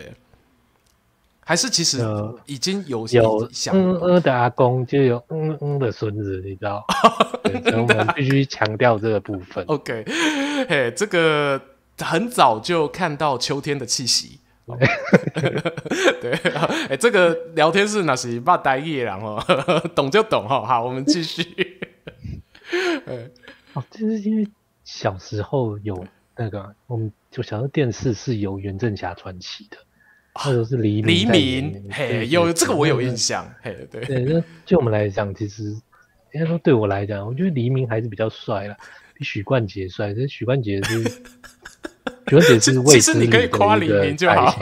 [1.46, 2.06] 还是其实
[2.46, 6.84] 已经有有嗯嗯的阿公，就有嗯嗯的孙子，你知道？
[7.42, 9.64] 对，所以我们必须强调这个部分。
[9.68, 10.04] OK，
[10.68, 11.62] 嘿，这个。
[11.98, 14.42] 很早就看到秋天的气息，
[16.20, 19.40] 对， 哎、欸，这个聊天室那是把呆夜然后
[19.96, 21.42] 懂就懂哈，好，我们继续。
[23.72, 24.46] 哦，就是因为
[24.84, 26.06] 小时候有
[26.36, 29.78] 那个，我们就小时候电视是由袁振霞传奇的，
[30.36, 35.64] 或者是黎明黎明，嘿，有这个我有印象，嘿，对，对，那就我们来讲，其实
[36.34, 38.76] 应该说对我来讲，我觉得黎明还是比较帅了。
[39.14, 41.04] 比许冠杰帅，但许冠杰是
[42.28, 44.54] 许冠杰是卫斯理的一个代言，其实你可以夸黎明就好，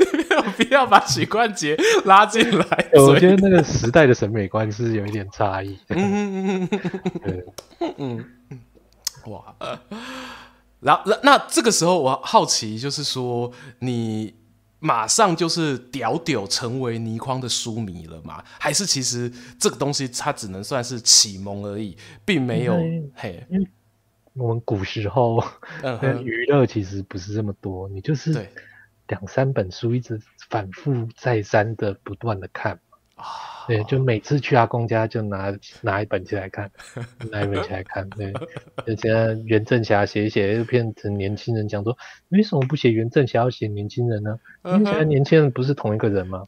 [0.00, 2.88] 你没有必要把许冠杰拉进来。
[2.96, 5.78] 我觉得那个时代的审美观是有一点差异。
[5.88, 7.44] 嗯嗯嗯
[7.80, 8.24] 嗯嗯，
[9.26, 9.54] 哇，
[10.80, 14.37] 然后那那这个时候我好奇，就是说你。
[14.80, 18.44] 马上就是屌屌成为倪匡的书迷了吗？
[18.60, 22.74] 还是其实这个东西它只能算是启蒙而已，并没有
[23.14, 23.44] 嘿。
[23.50, 23.68] 因为
[24.34, 25.42] 我们古时候
[26.22, 28.48] 娱乐其实不是这么多，你就是
[29.08, 32.78] 两三本书一直反复再三的不断的看。
[33.16, 33.24] 啊，
[33.68, 36.70] 对，就每次去阿公家就拿拿一本起来看，
[37.30, 38.08] 拿一本起来看。
[38.10, 38.32] 对，
[38.86, 41.96] 就现在袁振霞写一写，又变成年轻人讲说，
[42.30, 44.38] 为什么不写袁振霞，要写年轻人呢？
[44.64, 46.42] 因为现在年轻人不是同一个人吗？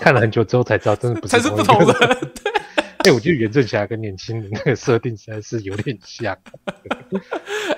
[0.00, 1.92] 看了很久之后才知道，真的不是才是不同的。
[1.92, 2.52] 对，
[3.04, 6.38] 哎、欸，我觉得袁振霞跟年轻人那个设定实在是有点像。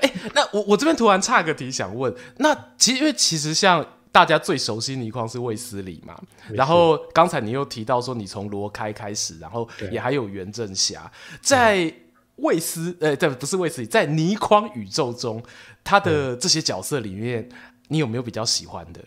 [0.00, 6.16] 哎、欸，那我我这边突然差个题想问，那其实因为其实像大家最熟悉倪匡是卫斯理嘛，
[6.50, 11.92] 然后刚才你又提到说你从罗开开始，然后也还有袁振霞，在
[12.36, 15.42] 卫斯呃，这、欸、不是卫斯理，在倪匡宇宙中，
[15.82, 17.48] 他的这些角色里面，
[17.88, 19.00] 你有没有比较喜欢的？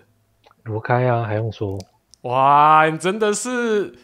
[0.63, 1.80] 罗开啊，还用说？
[2.24, 3.96] 哇，你真的是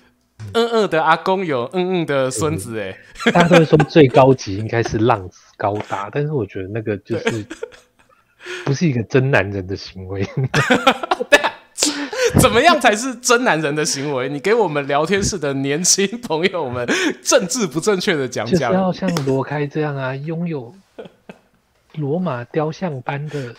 [0.53, 2.97] 嗯嗯的阿公有嗯嗯的孙子哎！
[3.33, 7.45] 大家都说最高级应该是浪子高达，但是我觉得那个就是
[8.65, 10.23] 不是一个真男人的行为。
[11.29, 11.53] 对啊，
[12.39, 14.29] 怎么样才是真男人的行为？
[14.29, 16.87] 你给我们聊天室的年轻朋友们
[17.21, 20.73] 政治不正确的讲讲，就是要像罗开这样啊，拥有
[21.93, 23.53] 罗马雕像般的。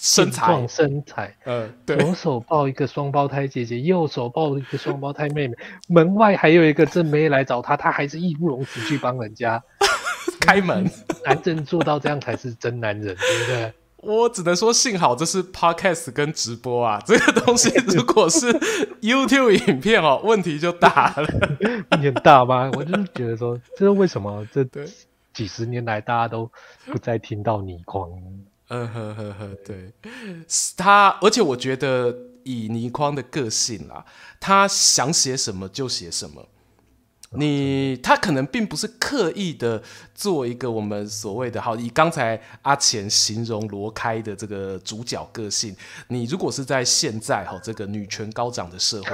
[0.00, 5.54] 身材，身材，嗯，对，左手抱一个双胞胎姐姐，右手抱一个双胞胎妹妹，
[5.88, 9.60] 门外还有一个正妹来找他，他还是义不容辞去帮人家
[10.38, 10.88] 开门。
[11.24, 13.72] 男人做到这样才是真男人，对不对？
[13.98, 18.46] 我只能说，幸好这是 podcast 跟直播啊， 这个东西如果是
[19.00, 21.28] YouTube 影片哦，问题就大了。
[21.90, 22.70] 问题很大吗？
[22.74, 24.64] 我就是觉得说，这是为什么这
[25.34, 26.50] 几十年来大家都
[26.86, 28.08] 不再听到倪匡。
[28.68, 29.90] 嗯呵呵呵，对，
[30.76, 34.04] 他，而且我觉得以倪匡的个性啦，
[34.38, 36.46] 他想写什么就写什么。
[37.32, 39.82] 你他可能并不是刻意的
[40.14, 45.76] 做一个我们所谓的好，以刚才阿钱形容罗开的这个主角个性，
[46.08, 49.10] 你如果是在现在哈这个女权高涨的社会，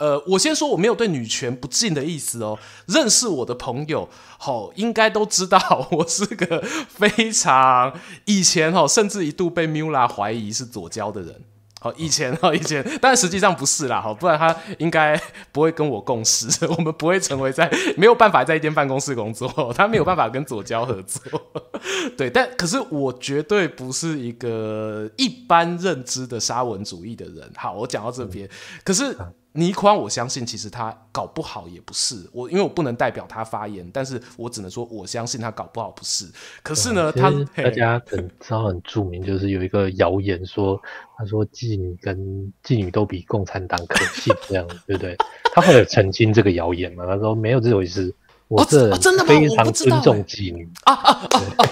[0.00, 2.58] 呃，我先说我没有对女权不敬的意思哦。
[2.86, 7.92] 认识我的朋友好，应该都知道我是个非常
[8.24, 11.42] 以前哈，甚至一度被 Mula 怀疑是左交的人。
[11.80, 15.20] 好，以前哈，以前，但实际上不是啦，好，不然他应该
[15.52, 21.22] 不会跟我共事， 我们不会成为在没有办法在一间办公室工作，他没有办法跟左娇合作，
[22.18, 28.48] 对，但可是我绝对不是一个一般认知的沙文主义的人，好，我讲到这边，
[28.84, 29.16] 可是。
[29.58, 36.24] 倪匡，我相信其实他搞不好也不是我，因为我不能代表他发言，但是我只能说我相信他搞不好不是。
[36.62, 40.80] 可是呢，他大家 很知道很著名，就是有一个谣言说，
[41.16, 42.16] 他说妓女跟
[42.64, 45.16] 妓女都比共产党可信，这样对不对？
[45.52, 47.04] 他后来澄清这个谣言嘛？
[47.04, 48.14] 他说没有这回事，
[48.46, 48.92] 我是
[49.26, 51.66] 非常尊重妓女啊啊啊！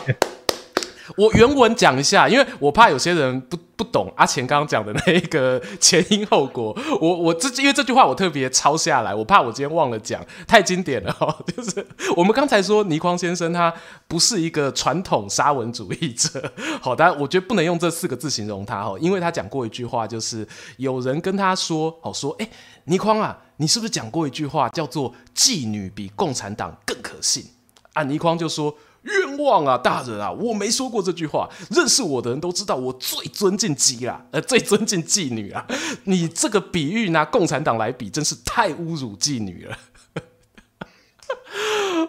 [1.17, 6.77] 我原文讲一下，因为我怕有些人不不懂阿钱刚刚讲的那一个前因后果。
[7.01, 11.37] 我我这因为这句话我特别抄下来，我怕我今天忘了讲，太经典了哈。
[11.55, 11.87] 就是
[12.17, 13.73] 我们刚才说倪匡先生他
[14.09, 22.49] 不是一个传统沙文主义者，好，但我觉得不能用这四个字形容他哈，因为他讲过一句话，就是有人跟他说，好说，哎，
[22.85, 27.45] 倪匡啊，你是不是讲过一句话叫做妓女比共产党更可信？
[27.93, 28.75] 啊，倪匡就说。
[29.07, 31.49] 冤枉啊，大人啊，我没说过这句话。
[31.71, 35.67] 认识我的人都知道，我最尊敬妓啦，呃， 最尊敬妓女啊。
[36.05, 39.77] 你这个比喻拿共产党来比，真是太侮辱妓女了。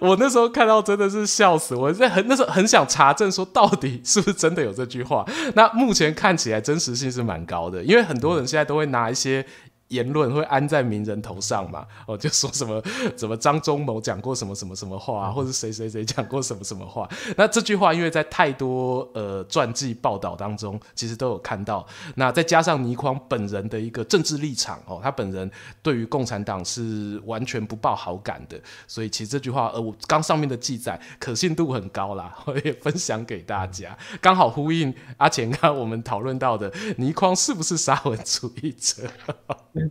[0.01, 5.25] 我那时候看到真的是笑死，我在很那时候很想查证，说到底是不是真的有这句话。
[5.55, 9.45] 那目前看起来真实性是蛮高的，因为很多人现在都会拿一些。
[9.89, 11.85] 言论会安在名人头上嘛？
[12.05, 12.81] 哦，就说什么
[13.15, 17.07] 什么张忠谋讲过什么什么什么话，或者谁谁谁讲过什么什么话。
[17.35, 21.85] 那这句话因为在太多呃传记报道当中，其实都有看到。
[22.15, 25.49] 那再加上倪匡本人的一个政治立场哦，他本人
[25.81, 39.09] 对于共产党是完全不抱好感的，所以其实这句话呃，我刚上面的记载可信度很高啦， 我也分享给大家，刚好呼应阿钱刚刚我们讨论到的倪匡是不是沙文主义者？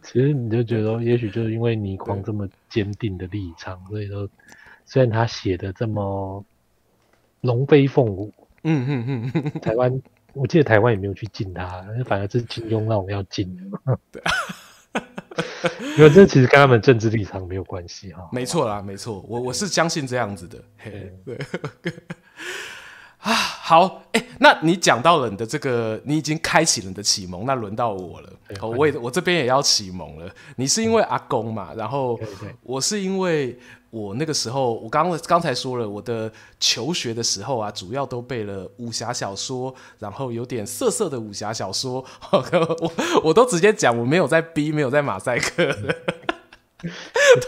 [0.02, 4.28] 其实你就觉得，也许就是因为倪匡这么坚定的立场，所以说，
[4.84, 6.44] 虽然他写的这么
[7.40, 8.32] 龙飞凤舞，
[8.64, 13.56] 嗯嗯嗯，台湾，我记得台湾也没有去禁他，反而是金庸让我们要禁。
[14.10, 14.22] 对，
[15.96, 18.28] 因为这其实跟他们政治立场没有关系哈。
[18.32, 20.62] 没错啦，没错，我我是相信这样子的。
[20.78, 21.38] 嘿对。
[23.26, 28.32] 对啊，好，哎、欸，那你讲到了你的这个，你已经开启了你的启蒙，那轮到我了。
[28.60, 30.32] 哦，我也我这边也要启蒙了。
[30.54, 31.74] 你是因为阿公嘛？
[31.76, 32.16] 然后
[32.62, 33.58] 我是因为
[33.90, 42.92] 我那个时候，我刚刚才说了，我的求学的时候啊，主要都背了武侠小说，然后有点色色的武侠小说， 我
[43.24, 45.76] 我都直接讲，我没有在逼，没有在马赛克。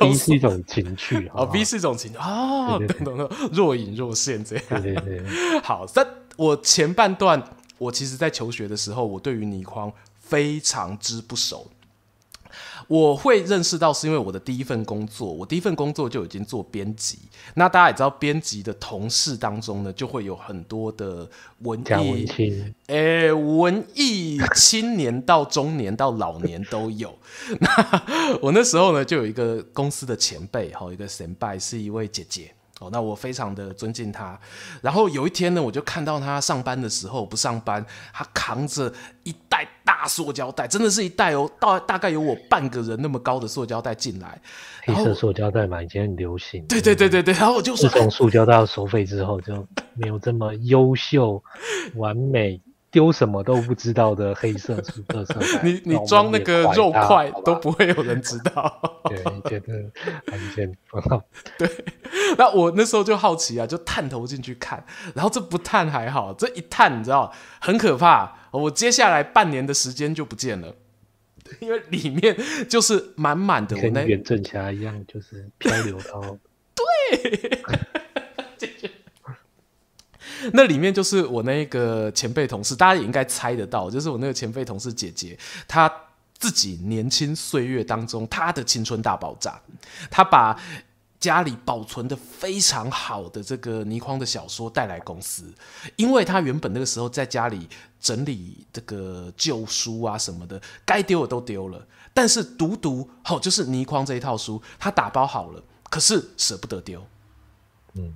[0.00, 4.64] 逼是一种情趣哦，B 是一种情趣哦，等等等，若隐若现这样。
[4.68, 7.42] 对对对，好，但我前半段，
[7.76, 11.70] 我其实在求学的时候，我对于倪匡非常之不熟。
[12.88, 17.18] 我会认识到是因为我的第一份工作，我第一份工作就已经做编辑。
[17.54, 21.28] 那大家也知道，编辑的同事当中呢，就会有很多的
[21.60, 22.26] 文艺，
[22.86, 27.16] 哎，文艺青年到中年到老年都有。
[27.60, 32.52] 那我那时候呢，就有一个公司的前辈，哈，一个前辈是一位姐姐。
[32.80, 34.38] 哦，那我非常的尊敬他。
[34.80, 38.92] 然后有一天呢，我就看到他上班的时候不上班，他扛着
[39.24, 44.40] 一袋大塑胶袋，真的是一袋哦，大大概有我半个人那么高的塑胶袋进来。
[44.84, 46.64] 黑色塑胶袋嘛，以前很流行。
[46.66, 47.34] 对对对对对。
[47.34, 51.42] 然后我就说，自从塑胶袋要收费之后，就没有这么优秀、
[51.96, 52.60] 完美。
[52.90, 58.80] 丢什么都不知道的黑色垃圾袋，你你装那个肉块都不会有人知道。
[59.08, 59.72] 对，觉得
[60.26, 60.74] 很简
[61.58, 61.70] 对，
[62.38, 68.36] 那我那时候就好奇啊，就探头进去看，然后这不探还好，这一探你知道很可怕。
[68.50, 70.74] 我接下来半年的时间就不见了，
[71.60, 72.34] 因为里面
[72.68, 76.38] 就是满满的，跟袁振强一样，就是漂流到
[76.74, 77.62] 对。
[80.54, 85.92] 那里面就是我那个前辈同事，大家也应该猜得到，就是我那个前辈同事姐姐，她
[86.38, 89.60] 自己年轻岁月当中，她的青春大爆炸，
[90.10, 90.60] 她把
[91.18, 95.52] 家里保存的非常好的这个倪匡的小说带来公司，
[95.96, 97.68] 因为她原本那个时候在家里
[98.00, 107.04] 整理这个旧书啊什么的，该丢的都丢了，但是独独哦，就是倪匡这一套书，她打包好了，可是舍不得丢。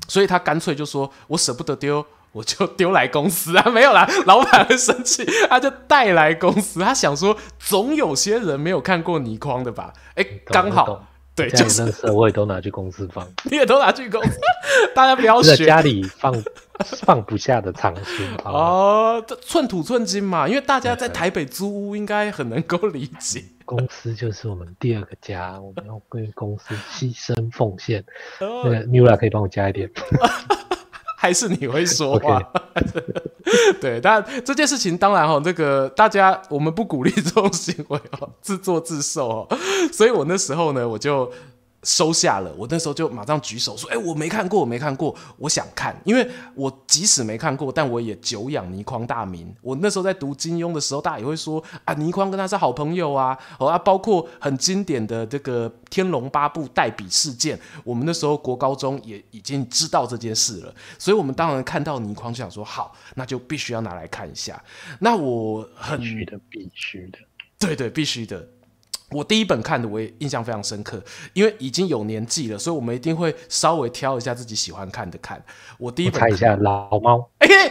[0.08, 6.80] 所以他干脆就说：“我舍不得丢，我就丢来公司啊，没有啦，老板很生气，他就带来公司。
[6.80, 9.92] 他想说，总有些人没有看过倪匡的吧？
[10.14, 14.38] 哎，刚好，对，就是我 也都拿去公司放，你也都拿去公司，
[14.94, 16.32] 大家不要学，在家里放
[17.04, 23.44] 放不下的藏书哦，这寸土寸金嘛，因为大家在台北租屋，应该很能够理解。”
[23.76, 28.04] 公司就是我们第二个家，我们要为公司牺牲奉献。
[28.40, 29.90] 那个 Miula 可以帮我加一点，
[31.16, 32.40] 还是你会说话.
[33.80, 39.48] 对，但这件事情当然哈，这个大家我们不鼓励这种行为哦，自作自受哦。
[39.92, 41.32] 所以我那时候呢，我就。
[41.84, 46.00] 收下了，我那时候就马上举手说：“哎、我没看过，我没看过，我想看。
[46.04, 49.52] 因为我即使没看过，但我也久仰倪匡大名。
[49.60, 53.36] 我那时候在读金庸的时候，大家也会说啊，倪匡跟他是好朋友啊。
[53.58, 60.72] 哦啊，包括很经典的这个《天龙八部》代笔事件，我们那时候国高中也已经知道这件事了。
[61.00, 64.62] 所以，我们当然看到倪匡，就想说好，那就必须要拿来看一下。
[65.00, 67.18] 那我很必须的，必须的，
[67.58, 68.48] 对对，必须的。”
[69.12, 75.42] 我第一本看的，我也印象非常深刻，因为已经有年纪了，所以我们一定会稍微挑一下自己喜欢看的看。
[75.78, 77.70] 我第一本看，一下老猫，哎哎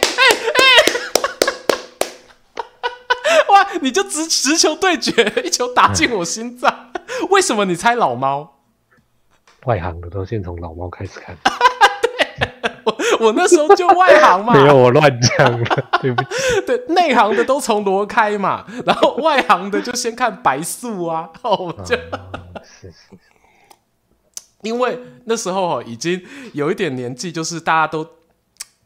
[3.52, 6.90] 哇，你就直直球对决，一球打进我心脏。
[6.94, 8.60] 嗯、为什么你猜老猫？
[9.66, 11.36] 外行的都先从老猫开始看。
[12.84, 16.28] 我 我那时候就外行嘛，没有我乱讲了， 对不起。
[16.66, 21.96] 对，内行的都从罗开嘛，然后外行的就先看白素啊，哦， 就，
[24.62, 28.06] 因为那时候哦已经有一点年纪，就是大家都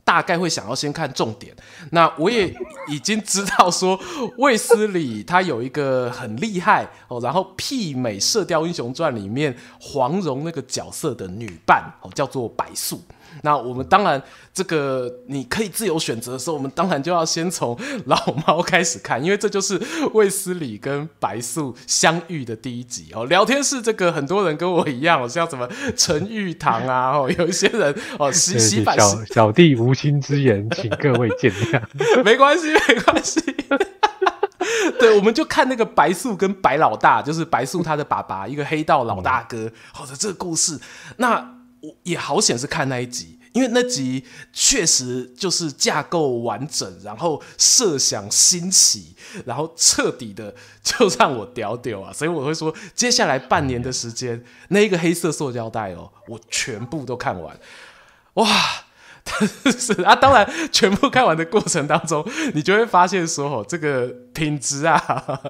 [0.04, 1.54] 大概会想要先看重点。
[1.90, 2.54] 那我也
[2.88, 3.98] 已经知道说，
[4.38, 13.02] 卫斯理他有一个很厉害哦，然后媲美《射雕英雄传》里面黄蓉那个角色的女伴哦，叫做白素。
[13.42, 14.22] 那我们当然，
[14.54, 19.80] 这个你可以自由选择的时候，我们当然就要先从老猫开始看，因为这就是
[20.14, 23.26] 卫斯理跟白素相遇的第一集哦。
[23.26, 32.22] 聊天室这个很多人跟我一样，像什么陈玉堂啊，哦，有一些人哦，洗洗版小小弟无心之言，请各位见谅。
[32.24, 33.40] 没关系，没关系。
[34.98, 40.80] 对，我们就看那个白素跟白老大，就是白素他的爸爸，一个黑道老大哥，好的这个故事，
[41.18, 41.55] 那。
[42.02, 52.12] 也好险是看那一集，因为那集确实就是架构完整，然后设想新奇，然后彻底的就让我屌屌啊！
[52.12, 57.58] 所以我会说，接下来半年的时间，那一个黑色塑胶袋哦，我全部都看完，
[58.34, 58.46] 哇！
[59.76, 62.24] 是啊，当然，全部看完的过程当中，
[62.54, 64.98] 你就会发现说，哦，这个品质啊，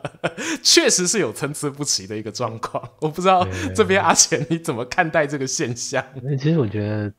[0.62, 2.82] 确实是有参差不齐的一个状况。
[3.00, 6.04] 我不知道这边阿钱你怎么看待这个现象？
[6.22, 7.12] 那其实我觉得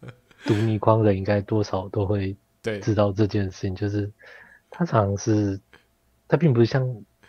[0.46, 4.12] 读逆光的应该多少都会对知道这件事情，就是
[4.70, 5.60] 他常常是，
[6.28, 6.84] 他并不是像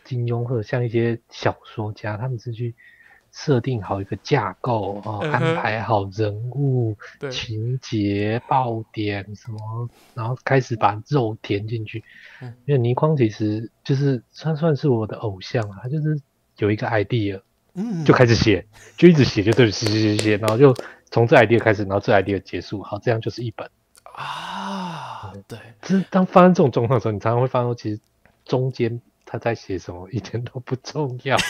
[0.05, 2.75] 金庸或者像一些小说家，他们是去。
[3.31, 12.03] 设定好一个架构啊，安排好人物、嗯、情节、爆点什么，然后开始把肉填进去。
[12.41, 16.21] 嗯、因为倪匡其实就是他算是我的偶像啊，他就是
[16.57, 17.41] 有一个 idea，
[17.75, 18.67] 嗯，就开始写，
[18.97, 20.75] 就一直写，就对，写写写写，然后就
[21.11, 23.69] 从这 idea 开始，然后这 idea 结束，好，这样就是一本
[24.15, 25.33] 啊。
[25.47, 28.01] 对，就是当发生这种状况的时候，你常常会发现，其实
[28.45, 31.37] 中间他在写什么一点都不重要。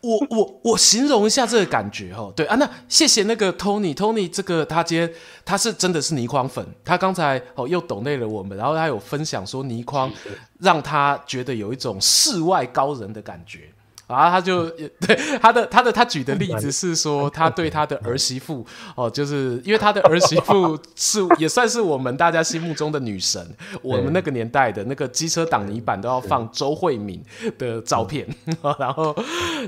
[0.00, 5.12] 我我我形容一下这个感觉哦，对啊，那谢谢那个 Tony，Tony 这个他今天
[5.44, 10.10] 他是真的是倪匡粉，他刚才哦又抖内了我们，然后他有分享说倪匡
[10.58, 13.70] 让他觉得有一种世外高人的感觉。
[14.08, 14.68] 然后他就
[15.00, 23.46] 对他的他的他举的例子是说，他对他的儿媳妇哦，就是因为他的儿媳妇是也算是我们大家心目中的女神，
[23.82, 27.22] 我们那个年代的那个机车挡泥板都要放周慧敏
[27.58, 28.26] 的照片，
[28.78, 29.14] 然后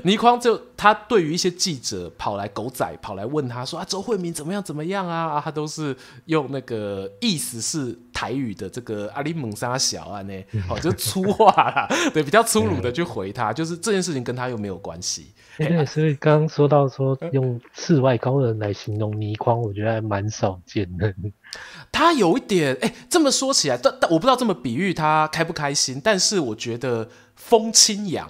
[0.03, 10.33] 倪匡就他对于一些记者跑来狗仔跑来问他说啊，周慧敏怎么样怎么样啊，啊他都是用那个意思是台语的这个阿里蒙沙小啊呢，
[10.69, 15.33] 哦就粗话啦，对比较粗鲁的去回他，就是这件事情跟他又没有关系。
[15.57, 21.13] 哎、欸，所以刚刚说到说用世外高人来形容倪匡，我觉得还蛮少见的。
[21.91, 28.29] 他有一点，哎、欸，这么说起来，但但我不知道这么比喻他开不开心，但是我觉得风清扬。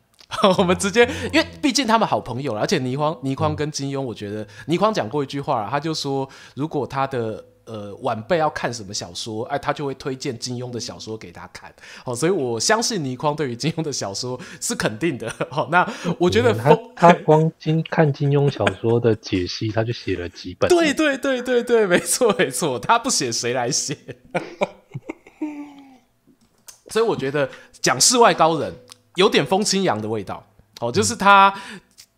[0.58, 7.44] 我们直接，因为毕竟他们好朋友了，而且倪匡、倪匡跟金庸，我觉得倪匡讲过一句话，他就说，如果他的。
[7.68, 11.70] 呃，晚辈要看什么小说，哎，他就会推荐金庸的小说给他看。
[12.02, 15.30] 好，所以我相信倪匡对于金庸的小说是肯定的。
[15.50, 15.86] 好， 那
[16.18, 20.70] 我觉得、嗯、他他光金看金庸小说的解析，他就写了几本。
[20.70, 23.94] 对对对对对，没错 没错，他不写谁来写？
[26.88, 27.50] 所以我觉得
[27.82, 28.74] 讲世外高人
[29.16, 30.42] 有点风清扬的味道。
[30.80, 31.52] 哦，就是他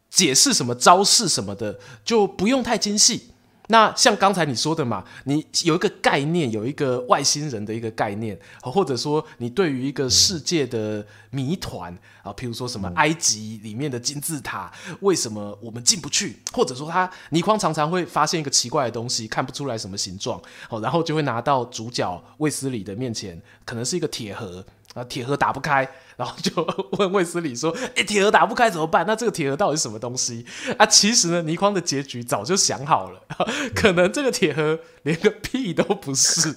[0.09, 3.30] 解释什么招式什么的，就不用太精细。
[3.71, 16.37] 那像刚才你说的嘛，你有一个概念，有一个外星人的一个概念，或者说你对于一个世界的谜团啊，譬如说什么埃及里面的金字塔，为什么我们进不去？
[16.53, 24.65] 或者说他倪匡常常会发现一个奇怪的东西，看不出来什么形状，哦，然后就会拿到主角卫斯理的面前，可能是一个铁盒。
[24.95, 26.67] 啊，铁盒打不开，然后就
[26.99, 29.05] 问卫斯理说：“哎，铁盒打不开怎么办？
[29.07, 30.45] 那这个铁盒到底是什么东西？”
[30.79, 33.21] 啊，其实呢，倪匡的结局早就想好了，
[33.75, 36.55] 可能这个铁盒连个屁都不是。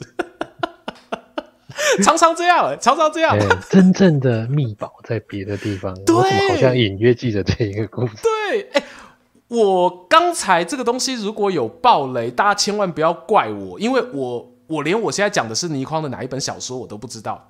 [2.04, 3.38] 常常这样，常常这样。
[3.38, 5.94] 欸、真正的秘宝在别的地方。
[6.06, 8.16] 对，我怎么好像隐约记得这一个故事？
[8.24, 8.84] 对，哎、欸，
[9.48, 17.48] 我刚才这个东西如果有暴雷，大家千万不要怪我，因为我我连我现在讲的是倪匡的哪一本小说我都不知道。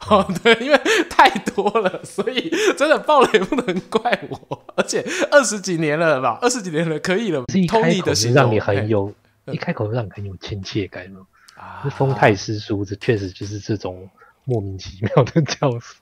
[0.08, 4.64] 哦，对，因为太多了，所以真的爆了也不能怪我。
[4.74, 7.44] 而且二十几年了吧，二十几年了，可以了。
[7.54, 9.12] 一开口就让你很有，
[9.52, 11.20] 一开口就让你很有亲切感嘛。
[11.56, 14.08] 啊，封太师叔这确实就是这种
[14.44, 15.94] 莫名其妙的角色。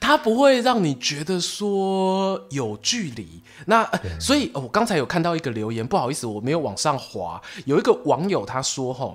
[0.00, 3.42] 他不会让你觉得说有距离。
[3.66, 3.84] 那
[4.18, 7.42] 所以，我刚才有看到一个留言，不好意思，我没有往上滑。
[7.66, 9.14] 有一个网友他说：“哈。”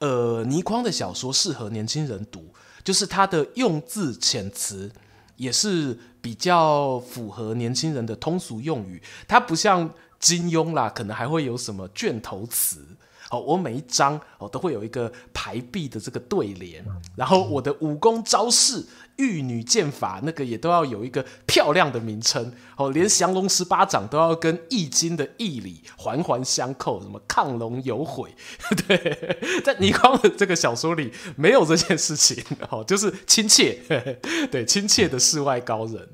[0.00, 4.90] 呃，倪匡的小说适合年轻人读，就是他的用字遣词
[5.36, 9.02] 也是比较符合年轻人的通俗用语。
[9.28, 9.88] 他不像
[10.18, 12.84] 金庸啦，可能还会有什么卷头词。
[13.30, 16.84] 哦，我每一章哦都会有一个排比的这个对联，
[17.14, 18.84] 然后我的武功招式。
[19.20, 22.50] 玉女剑法那个也都要有一个漂亮的名称。
[22.76, 28.34] 哦，连降龙十八掌都要跟易经的易理环环相扣，什么亢龙有悔，
[28.88, 32.42] 对，在倪匡的这个小说里没有这件事情。
[32.70, 33.78] 哦，就是亲切，
[34.50, 36.08] 对，亲切的世外高人。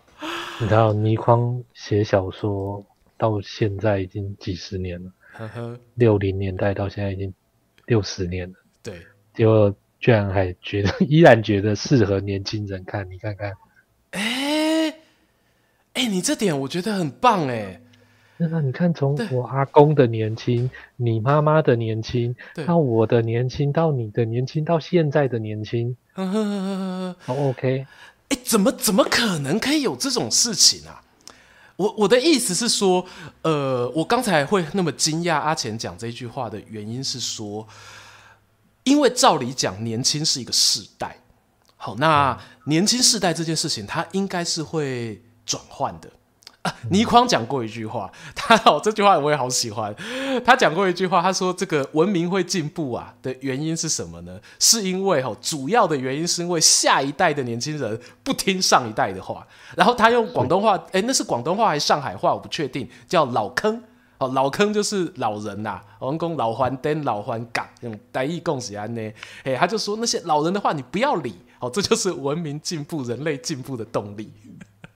[0.58, 2.82] 你知道倪匡写小说
[3.18, 7.34] 到现在已经几十年了，呵呵，六零年代到现在已经
[7.84, 9.02] 六十年了，对，
[9.34, 9.76] 就。
[10.06, 13.52] 居然还觉得，依然觉得适合年轻人看，你看看，
[14.12, 17.80] 哎、欸，哎、欸，你这点我觉得很棒哎。
[18.36, 27.84] 那你看，从我阿公的年轻，你妈妈的年轻，到我的年轻，到你的年轻，到现在的年轻，哦，OK，
[28.28, 31.02] 哎、欸，怎么怎么可能可以有这种事情啊？
[31.74, 33.04] 我我的意思是说，
[33.42, 37.66] 呃，我刚才会那么惊讶阿钱讲这句话的原因是说。
[38.86, 41.18] 因为照理讲，年轻是一个世代，
[41.76, 46.08] 好，那年轻世代这件事情，它应该是会转换的。
[46.62, 49.92] 啊，倪匡讲过一句话， 他哦，这句话我也好喜欢。
[50.44, 54.40] 他讲过一句话，他说：“这个文明会进步啊的原因是什么呢？
[54.60, 62.32] 是因为哦，主要的原因是因为下一代的年轻人不听上一代的话。”然后他用广东话，诶，那是广东话还是上海话？
[62.34, 63.82] 我不确定，叫老坑。
[64.18, 69.12] 哦，老坑就是老人呐、啊，我们讲老还灯、老还港，用台语讲是安呢。
[69.44, 74.30] 哎，他就说那些老人的话你不要理，哦，这就是文明进步、人类进步的动力。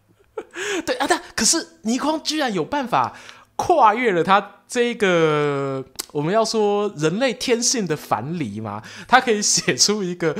[0.86, 3.14] 对啊，但可是倪匡居然有办法
[3.56, 10.34] 跨越了他这个我们要说人类天性的樊篱嘛，他可以写出一个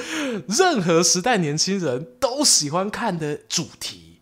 [0.49, 4.20] 任何时代年轻人都喜欢看的主题，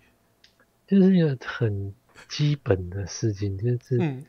[0.87, 1.95] 就是一个很
[2.29, 4.23] 基本的事情，就是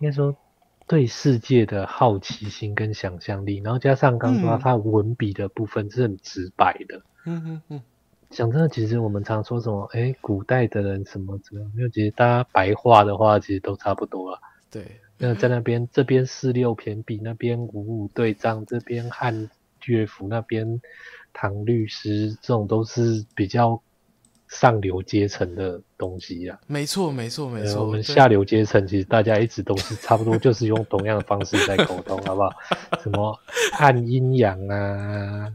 [0.00, 0.36] 应该说
[0.86, 7.82] 对世界的好奇心跟想象力，然后加上刚刚说他文笔的部分是很直白的，嗯嗯嗯。
[8.30, 11.72] 讲真的，其实我们常说什么，哎，古代的人什么怎么样？
[11.76, 14.38] 因为其实大家白话的话，其实都差不多了。
[14.70, 19.50] 对，那在那边这边四六骈笔，那边五五对仗，这边汉
[19.84, 20.80] 乐府，那边
[21.32, 23.82] 唐律诗，这种都是比较。
[24.50, 27.84] 上流阶层的东西呀、啊，没错，没错，没错。
[27.84, 32.50] 我们下流阶层其实大家一直都是差不多，就是用同样的方式在沟通， 好不好？
[33.02, 33.38] 什么
[33.72, 35.46] 看阴阳啊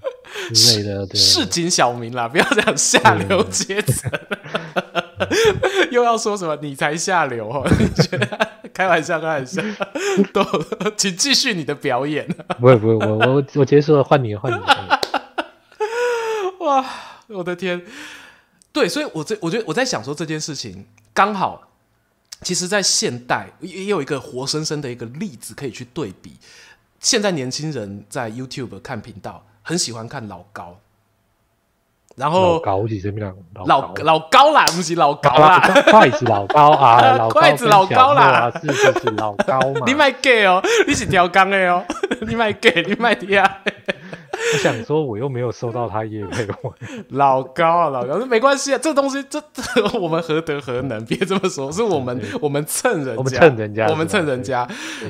[0.53, 1.19] 之类的，对。
[1.19, 4.09] 市井小民啦，不要讲下流阶层。
[5.91, 6.57] 又要说什么？
[6.61, 7.67] 你才下流哦！
[8.73, 9.61] 开玩笑，开玩笑。
[10.33, 10.41] 都，
[10.95, 12.25] 请继续你的表演。
[12.59, 14.57] 不会，不会，我我我结束了，换你，换你。
[16.65, 16.85] 哇，
[17.27, 17.81] 我的天！
[18.76, 21.69] 对，所以我这我觉得我在想说这件事情刚好，
[22.41, 26.34] 其实，在现代也有一个活生生的一个例子可以去对比。
[26.99, 30.78] 现在年轻人在 YouTube 看频道，很喜欢看老高，
[32.17, 33.34] 然后老高是什么样？
[33.65, 35.59] 老老高啦，不是老高啦，
[35.89, 39.86] 筷子老高啊， 筷子老高啦，是是是老高嘛？
[39.88, 41.86] 你卖 gay 哦，你是调缸的哦，
[42.28, 43.61] 你卖 gay，，你卖的呀。
[44.56, 46.74] 我想说，我又没有收到他叶配我
[47.10, 49.64] 老高啊，老高，没关系啊，这东西这这
[49.99, 51.03] 我们何德何能？
[51.06, 54.68] 别这么说， 是我们我们蹭人家，我们蹭人家，我们蹭人家。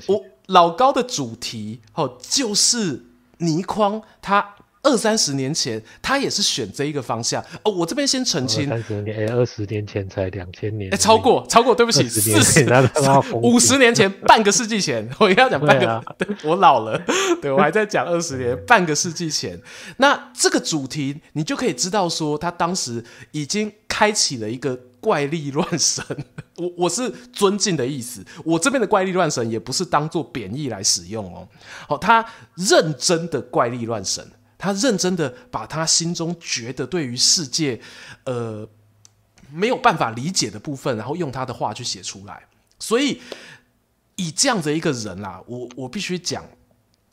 [0.08, 3.06] 我老高的主题哦，就是
[3.38, 4.56] 倪匡他。
[4.86, 7.44] 二三十年前，他也是选这一个方向。
[7.64, 12.66] 哦，我这边先澄清，三十年，哎，二十年前才两千年，哎，超过，超过，对不起，四十，
[13.34, 16.04] 五十年前，半个世纪前，我要讲半个，啊、
[16.46, 17.02] 我老了，
[17.42, 19.60] 对我还在讲二十年，半个世纪前。
[19.98, 26.06] 那这个主题，你就可以知道说，他当时已经开启了一个怪力乱神。
[26.58, 31.48] 我我是尊敬的意思，我这边的怪力乱神也不是当做贬义来使用哦。
[31.88, 32.26] 好，他
[32.56, 34.26] 认真的怪力乱神。
[34.58, 37.80] 他认真的把他心中觉得对于世界，
[38.24, 38.68] 呃，
[39.52, 42.48] 没有办法理解的部分，然后用他的话去写出来。
[42.80, 43.22] 所以
[44.16, 46.44] 以这样的一个人啦，我我必须讲，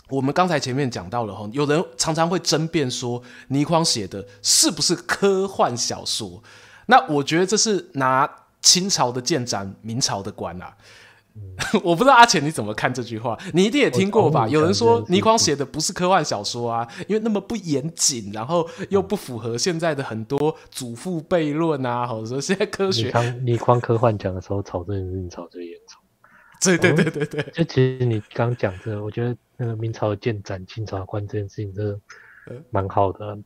[0.09, 6.43] 我们刚才前面讲到了哈，有人常常会争辩说倪匡写的是不是科幻小说？
[6.87, 8.29] 那我觉得这是拿
[8.61, 10.77] 清朝的剑斩明朝的官啊。
[11.83, 13.39] 我不知道阿钱你怎么看这句话？
[13.55, 14.47] 你一定也听过吧？
[14.47, 23.11] 有人说倪匡写的不是科幻小说啊，因为那么不严谨，然后又不符合现在的很多祖父悖论啊，或者说现在科学。
[23.43, 25.99] 倪匡科幻讲的时候，吵这件事情吵最严重。
[26.65, 31.99] 对对对对对，就其实你刚讲这个，我觉得那个明朝的剑斩清朝的官这件事情，真的
[32.71, 33.39] 蛮好的。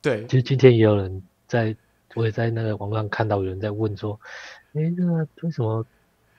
[0.00, 1.76] 对，其实今天也有人在，
[2.14, 4.18] 我也在那个网络上看到有人在问说，
[4.72, 5.84] 哎，那个为什么？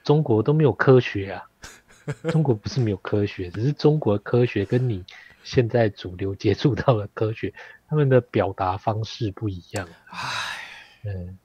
[0.06, 1.42] 中国都没有科学啊！
[2.30, 5.04] 中国不是没有科学，只是中国的科学跟你
[5.42, 7.52] 现在主流接触到的科学，
[7.88, 9.88] 他们的表达方式不一样。
[10.06, 10.20] 唉，
[11.04, 11.36] 嗯，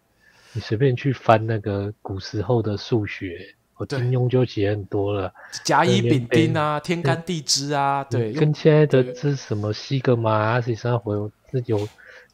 [0.53, 5.33] 你随便去翻那个古时候的数学，我金庸就写很多了，
[5.63, 11.15] 甲乙丙丁啊，天干地支啊，对，跟现在的这什么西格玛啊，实际上会
[11.51, 11.79] 是有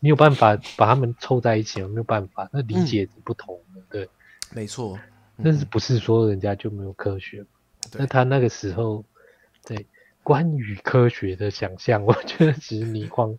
[0.02, 2.50] 你有办法把他们凑在一起，有没有办法？
[2.52, 4.10] 那理解不同的，嗯、对，
[4.52, 5.00] 没错。
[5.44, 7.46] 但是不是说人家就没有科学？
[7.98, 9.04] 那他那个时候，
[9.66, 9.86] 对
[10.24, 13.38] 关于科学的想象， 我觉得其实倪匡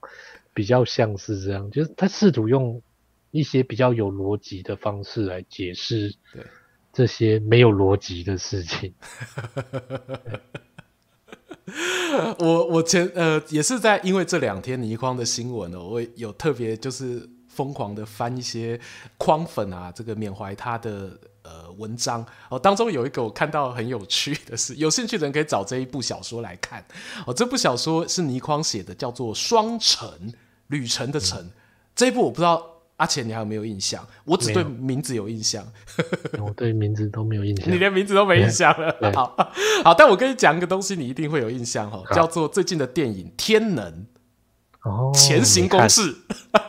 [0.55, 2.81] 比较像是这样，就是他试图用
[3.31, 6.15] 一些比较有逻辑的方式来解释
[6.93, 8.95] 这些没有逻辑的事情。
[12.39, 18.81] 我我前呃也是在因为这两天倪匡的新闻呢，我有特别就是疯狂的翻一些
[19.19, 21.19] 匡粉啊，这个缅怀他的。
[21.49, 26.85] 呃，文章哦，当中有一个我看到很有趣的是， 有兴趣的人可以找这一部小说来看
[27.27, 27.33] 哦。
[27.33, 30.11] 这部小说是倪匡写的，叫做《双城
[30.67, 31.41] 旅程的城》。
[31.43, 31.51] 嗯、
[31.97, 32.63] 这一部我不知道
[32.97, 34.07] 阿钱你还有没有印象？
[34.25, 35.67] 我只对名字有印象，
[36.39, 37.73] 我对名字都没有印象。
[37.73, 38.95] 你连名字都没印象了？
[39.15, 39.35] 好
[39.85, 43.91] 好，但我跟你讲一个东西，你一定会有印象哦，叫做最近的电影《天能》
[44.89, 46.15] 哦，前行公式，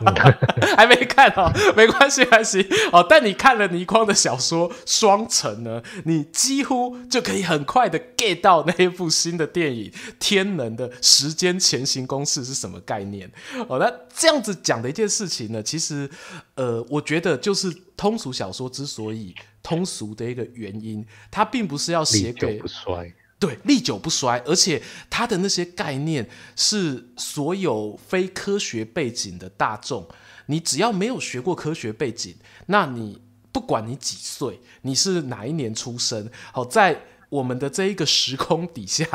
[0.76, 3.04] 还没看哦， 没关系，没关系哦。
[3.08, 13.30] 但你看了倪匡的小说《双城》呢，你几乎就可以很快的 get 到那一部新的电影《天能》的时间前行公式是什么概念
[13.68, 13.78] 哦。
[13.78, 16.08] 那这样子讲的一件事情呢，其实
[16.56, 23.12] 呃，我觉得就是通俗小说之所以通俗的一个原因，它并不是要写给不衰。
[23.40, 30.06] 对，历久不衰，而且它的那些概念是所有非科学背景的大众，
[30.46, 32.36] 你只要没有学过科学背景，
[32.66, 39.06] 那你不管你几岁，你是哪一年出生，好，在我们的这一个时空底下，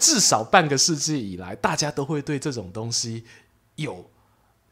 [0.00, 3.24] 至少半个世纪以来，大家都会对这种东西
[3.74, 4.10] 有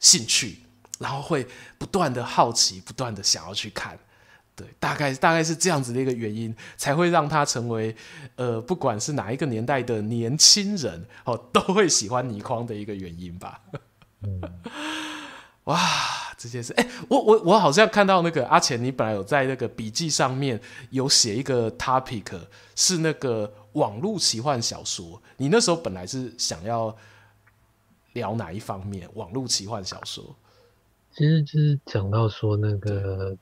[0.01, 0.61] 兴趣，
[0.99, 1.47] 然后会
[1.77, 3.99] 不断的好奇，不断的想要去看。
[4.55, 7.97] 对，大概大概是这样子的一个原因，才会让他成为
[8.37, 13.63] 呃，不管是哪一个年代的年轻人哦，都会喜欢倪匡的一个原因吧。
[14.23, 14.41] 嗯、
[15.65, 15.81] 哇，
[16.37, 22.39] 这件事，哎，我我我好像看到那个阿钱，你本来有在那个笔记上面有写一个 topic，
[22.77, 25.21] 是那个网络奇幻小说。
[25.39, 26.95] 你那时候本来是想要
[28.13, 29.09] 聊哪一方面？
[29.15, 30.37] 网络奇幻小说，
[31.11, 33.35] 其实就是讲到说那个。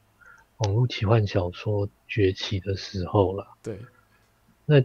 [0.61, 3.79] 网络奇幻小说崛起的时候了，对，
[4.67, 4.79] 那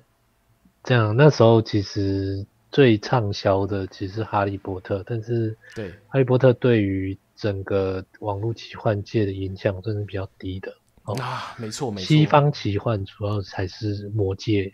[0.83, 10.73] 这样那时候其实最畅销的其实是哈利波特，但是对哈利波特对于整个网络奇幻界的影响真是比较低的
[11.03, 11.13] 哦。
[11.15, 14.73] 啊，没错没错，西方奇幻主要才是魔界，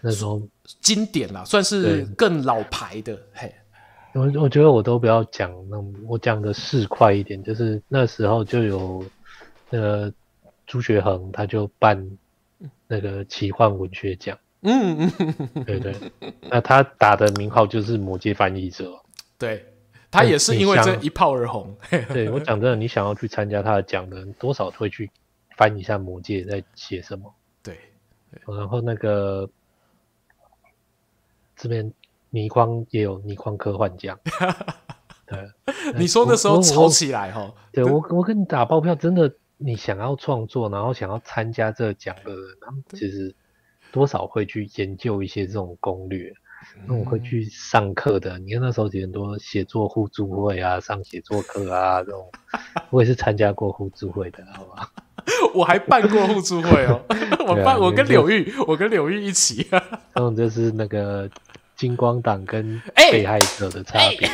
[0.00, 0.42] 那时候
[0.80, 3.16] 经典啦，算是更老牌的。
[3.32, 3.54] 嘿，
[4.14, 9.04] 我我觉得我都不要讲，那我讲的市侩一点，就是那时候就有。
[9.70, 10.12] 那个
[10.66, 12.10] 朱学恒他就办
[12.86, 15.94] 那个奇幻文学奖，嗯嗯，对对，
[16.42, 19.00] 那他打的名号就是魔界翻译者，
[19.38, 19.64] 对，
[20.10, 21.74] 他也是因为这一炮而红。
[22.12, 25.10] 对，我讲真的，你想要去参加他的奖的人，多少会去
[25.56, 27.32] 翻一下魔界在写什么。
[27.62, 27.78] 对，
[28.46, 29.48] 然后那个
[31.56, 31.90] 这边
[32.30, 34.18] 倪匡也有倪匡科幻奖，
[35.26, 35.48] 对，
[35.94, 39.32] 你说那时候吵起来哈，对我我跟你打包票，真的。
[39.62, 43.34] 你想要创作，然后想要参加这个奖的人，他们其实
[43.92, 46.32] 多少会去研究一些这种攻略，
[46.86, 48.38] 那种会去上课的。
[48.38, 52.30] 你看那时候很多写作互助会啊，上写作课啊这种，
[52.88, 54.90] 我也是参加过互助会的，好吧？
[55.52, 57.02] 我还办过互助会哦，
[57.46, 59.68] 我办，我跟柳玉，我跟柳玉一起。
[59.70, 59.80] 这
[60.14, 61.28] 种就是那个
[61.76, 62.80] 金光党跟
[63.12, 64.26] 被害者的差别。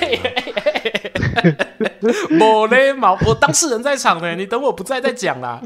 [2.40, 5.60] 我嘞毛，我当事人在场呢，你等我不在再讲啦。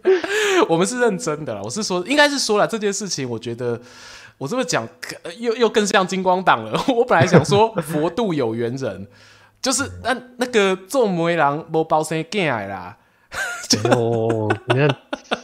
[0.68, 3.80] 我们是认真的啦，我是说，应该是说了这件事情，我觉得
[4.38, 4.86] 我这么讲，
[5.38, 6.80] 又又更像金光党了。
[6.94, 9.06] 我本来想说佛度有缘人，
[9.60, 12.96] 就是那那个做媒人无包生囝来啦。
[13.90, 14.88] 哦，你看，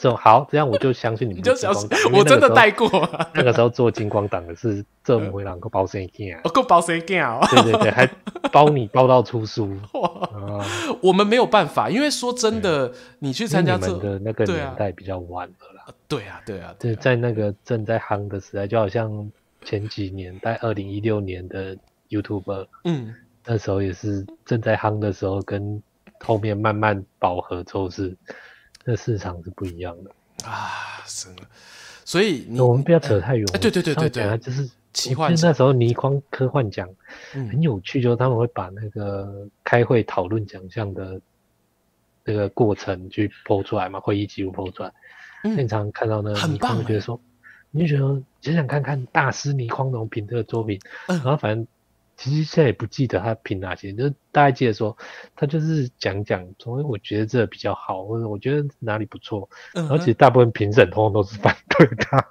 [0.00, 1.38] 这好，这样我就相信你们。
[1.38, 2.88] 你就相信我真的带过。
[3.32, 7.46] 那个时候做金光党的是这么回两个包生囝，我 够包生囝哦。
[7.48, 8.04] 对对对，还
[8.50, 9.72] 包你包到出书。
[11.00, 15.94] 我们没有办法，因为说真的，你去参加这的那个年代比较晚了啦。
[16.08, 19.30] 对啊，对啊，对，在那个正在夯的时代，就好像
[19.64, 21.76] 前几年在二零一六年的
[22.08, 23.14] YouTuber，嗯，
[23.44, 25.80] 那时候也是正在夯的时候跟。
[26.20, 28.16] 后面慢慢饱和之后是，
[28.84, 30.10] 那市场是不一样的
[30.48, 31.28] 啊，是。
[32.04, 33.44] 所以我们不要扯太远。
[33.60, 35.34] 对对对对对，就是奇幻。
[35.42, 36.88] 那时候倪匡科幻奖
[37.32, 41.20] 很有趣，就是他们会把那个开会讨论奖项的
[42.24, 44.92] 那个过程去 po 出来嘛，会议记录 po 出来。
[45.42, 47.20] 现场看到那个倪匡，觉得说，
[47.70, 51.66] 你就觉得只想看看大师倪匡怎么评这个作品，然后反正。
[52.16, 54.96] 其实现在也不记得他评哪些，就是大概记得说
[55.34, 62.26] 他就是讲讲，所以我觉得这个比较好，或者我觉得哪里不错，嗯、而且大部分评审通通都是反对他。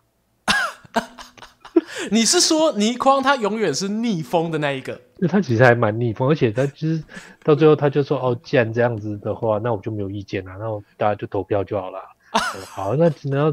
[2.10, 5.00] 你是说倪匡他永远是逆风的那一个？
[5.30, 7.04] 他其实还蛮逆风，而且他其实
[7.44, 12.00] 到最后他就说哦，既然这样子的话，那我就没有意见了，那我大家就投票就好了。
[12.66, 13.52] 好，那只能要，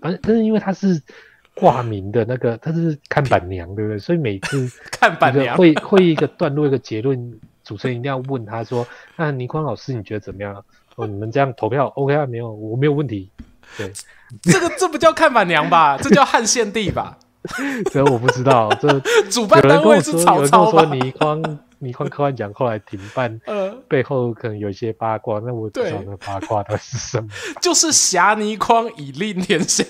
[0.00, 1.02] 反正但是因为他是。
[1.58, 3.98] 挂名的那个，他是看板娘，对不对？
[3.98, 8.86] 所以每次 看板娘会会一个段落一个结论，主持人一定要问他说
[9.16, 10.64] ：“那倪匡老师你觉得怎么样？”
[10.96, 12.26] 哦，你们这样投票 OK 啊？
[12.26, 13.30] 没有，我没有问题。
[13.76, 13.92] 对，
[14.42, 15.96] 这个这不叫看板娘吧？
[16.02, 17.18] 这叫汉献帝吧？
[17.92, 18.68] 这我不知道。
[18.80, 18.98] 这
[19.30, 20.82] 主办单位是曹操吧？
[20.82, 27.28] 有人跟我说倪匡倪匡科幻奖后来停办，呃，背后可能有一些八卦，那我不知道那八卦的是什么。
[27.62, 29.84] 就是挟倪匡以令天下。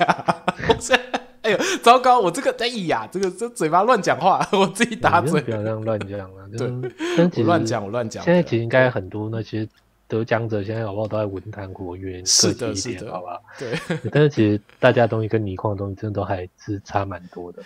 [1.48, 2.20] 哎呦，糟糕！
[2.20, 5.40] 我这个哎呀，这个这嘴巴乱讲话， 我自己打嘴。
[5.40, 6.48] 不要这样乱讲了。
[6.56, 6.68] 对，
[7.42, 8.22] 我乱讲，我乱讲。
[8.22, 9.66] 现在其实应该很多那些
[10.06, 13.40] 得奖者，现在好不好都在文坛活跃，是的，是的，好吧？
[13.58, 13.72] 对。
[14.12, 17.62] 但是其实大家东西跟倪匡的东西真的都还是差蛮多的。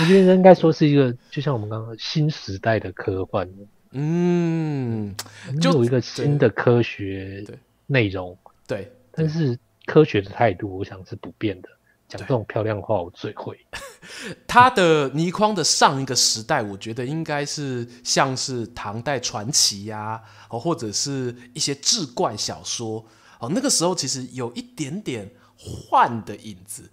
[0.00, 3.48] 我觉得应该说是一个，就像我们刚刚新时代的科幻。
[3.92, 5.14] 嗯，
[5.62, 7.42] 就有一个新的科学
[7.86, 8.36] 内容，
[8.66, 11.70] 对，对，但是科学的态度，我想是不变的。
[12.08, 13.58] 讲这种漂亮话，我最会。
[14.48, 23.04] 他的倪匡的上一个时代，我觉得应该是像是唐代传奇呀、啊，哦，或者是一些志怪小说
[23.38, 26.90] 哦，那个时候其实有一点点幻的影子。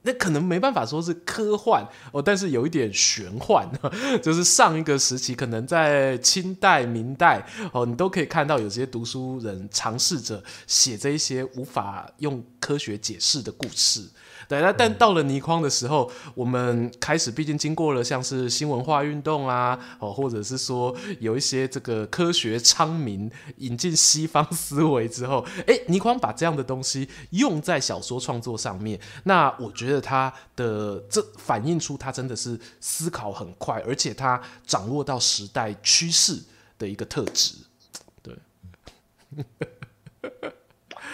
[0.00, 3.70] 那可能没办法说是科幻哦，但是有一点玄幻，
[4.22, 14.08] 就是上一个时期，可能在清代、明代哦，你都可以看到有些读书人尝试着写这一些无法用科学解释的故事。
[14.54, 36.38] 对，那但到了倪匡的时候，我们开始毕竟经过了像是新文化运动啊，哦，或者是说有一些这个科学昌明引进西方思维之后，哎，倪匡把这样的东西用在小说创作上面，那我觉得他的这反映出他真的是思考很快，而且他掌握到时代趋势
[36.78, 37.56] 的一个特质，
[38.22, 38.36] 对。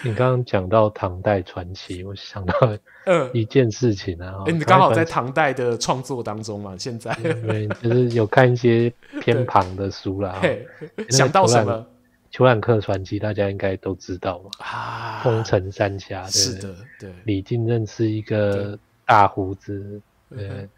[0.03, 2.53] 你刚刚讲到唐代传奇，我想到
[3.33, 8.91] 一件事情啊，你刚好在唐代的创作当中嘛，现在对，就是有看一些
[9.21, 10.41] 偏旁的书啦。
[11.09, 11.85] 想到什么？
[12.31, 20.69] 虬髯客传奇大家应该都知道嘛，啊，风城三侠，是的，对，李靖认识一个大胡子，对，对，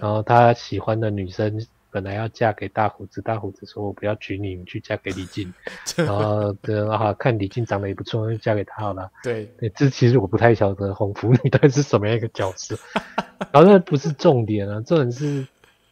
[0.00, 1.64] 然后他喜欢的女生。
[1.96, 5.50] 本来要嫁给大胡子，大胡子说：“我不要娶你，你去嫁给李靖。
[5.96, 9.10] ”然后对啊，看李靖长得也不错，就嫁给他好了。
[9.22, 12.78] 对，这其实我不太晓得红拂女到底是什么样一个角色。
[13.50, 15.46] 然后那不是重点啊，重点是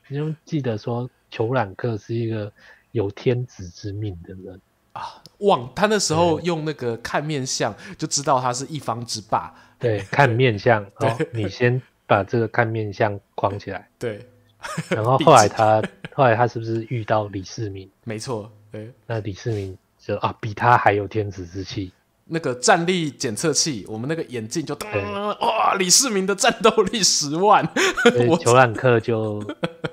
[0.08, 2.52] 你要记得说，虬髯客是一个
[2.90, 4.60] 有天子之命的人
[4.92, 5.22] 啊。
[5.38, 9.54] 望他那时候用那个看面相就知道他是一方之霸。
[9.78, 13.88] 对，看面相， 哦，你先把这个看面相框起来。
[13.98, 14.28] 对。
[14.90, 17.90] 然后后来他后来他是不是遇到李世民？
[18.04, 18.92] 没错，对。
[19.06, 21.92] 那李世民就啊，比他还有天子之气。
[22.26, 24.74] 那个战力检测器，我们那个眼镜就
[25.40, 27.62] 哇，李世民的战斗力十万。
[28.40, 29.42] 裘兰克就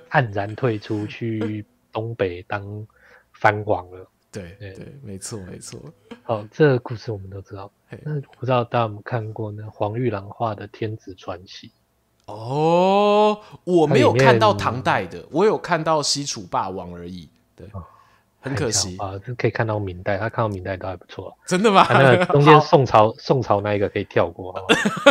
[0.10, 2.88] 黯然退出去东北当
[3.34, 4.08] 藩王了。
[4.32, 5.78] 对对对，没错没错。
[6.24, 7.70] 好，这个故事我们都知道。
[8.04, 9.70] 那不知道大家有没有看过那？
[9.70, 11.68] 黄玉郎画的《天子传奇》。
[12.26, 17.28] 哦，我没有看到唐代的，我有看到西楚霸王而已。
[17.56, 17.84] 对，哦、
[18.40, 21.36] 很可惜啊，这可以看到明代，他看到明代都还不错。
[21.46, 21.86] 真的吗？
[21.90, 24.56] 那个 中间宋朝，宋朝那一个可以跳过，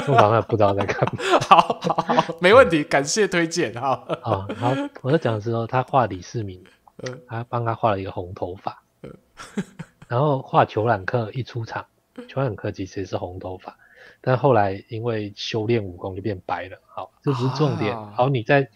[0.06, 1.22] 宋朝那不知道在干嘛。
[1.48, 3.72] 好好好，没问题，感谢推荐。
[3.74, 6.62] 哈，好，好，我在讲的时候，他画李世民，
[7.28, 8.82] 他帮他画了一个红头发，
[10.08, 11.84] 然后画裘冉克一出场，
[12.26, 13.76] 裘冉克其实也是红头发。
[14.20, 17.96] 但后来因为修炼武功就变白了，好，这不是重点。
[17.96, 18.68] 啊、好，你在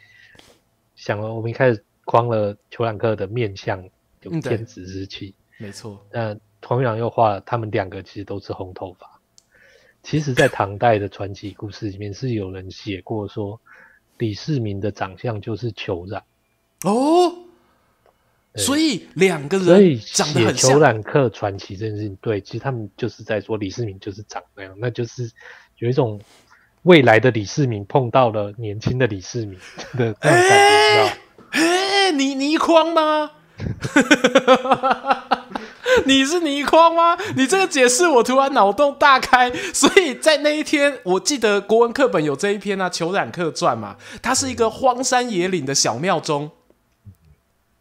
[0.97, 3.83] 想了，我们一开始框了虬髯客的面相
[4.23, 6.03] 有天子之气，没错。
[6.11, 9.21] 那黄玉郎又画了他们两个其实都是红头发。
[10.03, 13.61] 其实，在唐代的传奇故事里面是有人写过说，
[14.19, 16.23] 李世民的长相就是裘染。
[16.85, 17.44] 哦。
[18.57, 20.79] 所以两个人长得很像。
[20.79, 25.29] 虬髯客传奇这件事情，对，其实他们就是在说李世民就是长那样，那就是
[25.79, 26.21] 有一种
[26.83, 29.59] 未来的李世民碰到了年轻的李世民
[29.97, 31.09] 的那种感觉，知道？
[31.51, 33.33] 哎，你倪匡吗？
[36.07, 37.17] 你是倪匡吗？
[37.37, 39.51] 你这个解释我突然脑洞大开。
[39.73, 46.51] 所以在那一天，我记得国文课本有这一篇啊，《裘染客传》嘛，它是一个荒山野岭的小庙中。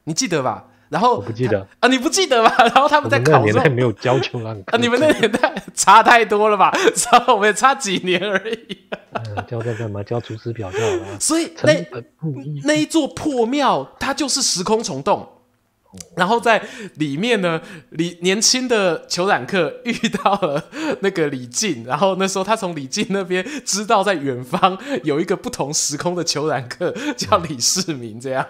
[0.06, 0.66] 你记得吧？
[0.90, 2.56] 然后我不记得啊，你不记得吧？
[2.74, 6.72] 然后他们在考的时候没有教虬髯客啊， 你们那年代差太多了吧？
[6.96, 8.78] 差我们也差几年而已。
[9.14, 10.04] 嗯、教在干嘛？
[10.04, 11.20] 教出师表就好了。
[11.20, 11.86] 所以那
[12.66, 15.28] 那一座破庙，它就是时空虫洞。
[16.16, 16.62] 然后在
[16.96, 20.64] 里面呢，李年轻的虬髯客遇到了
[21.02, 28.46] 那个李靖，然后那时候他从李靖那边知道，在远方有一个不同时空的虬髯客叫李世民，这样。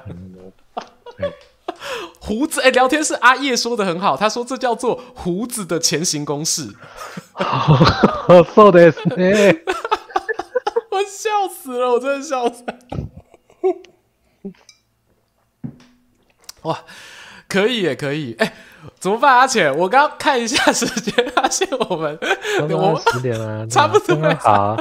[2.19, 6.73] 胡子哎、欸，聊天室阿叶说的很好，他说这叫做胡子的前行公式。
[8.53, 8.93] 说的
[10.91, 12.75] 我笑死了，我真的笑死了。
[16.61, 16.79] 哇，
[17.49, 18.53] 可以也可以，哎、欸，
[18.99, 19.35] 怎么办？
[19.39, 22.17] 阿浅，我刚看一下时间，发现我们
[22.69, 24.77] 我们十点 了，差不多好。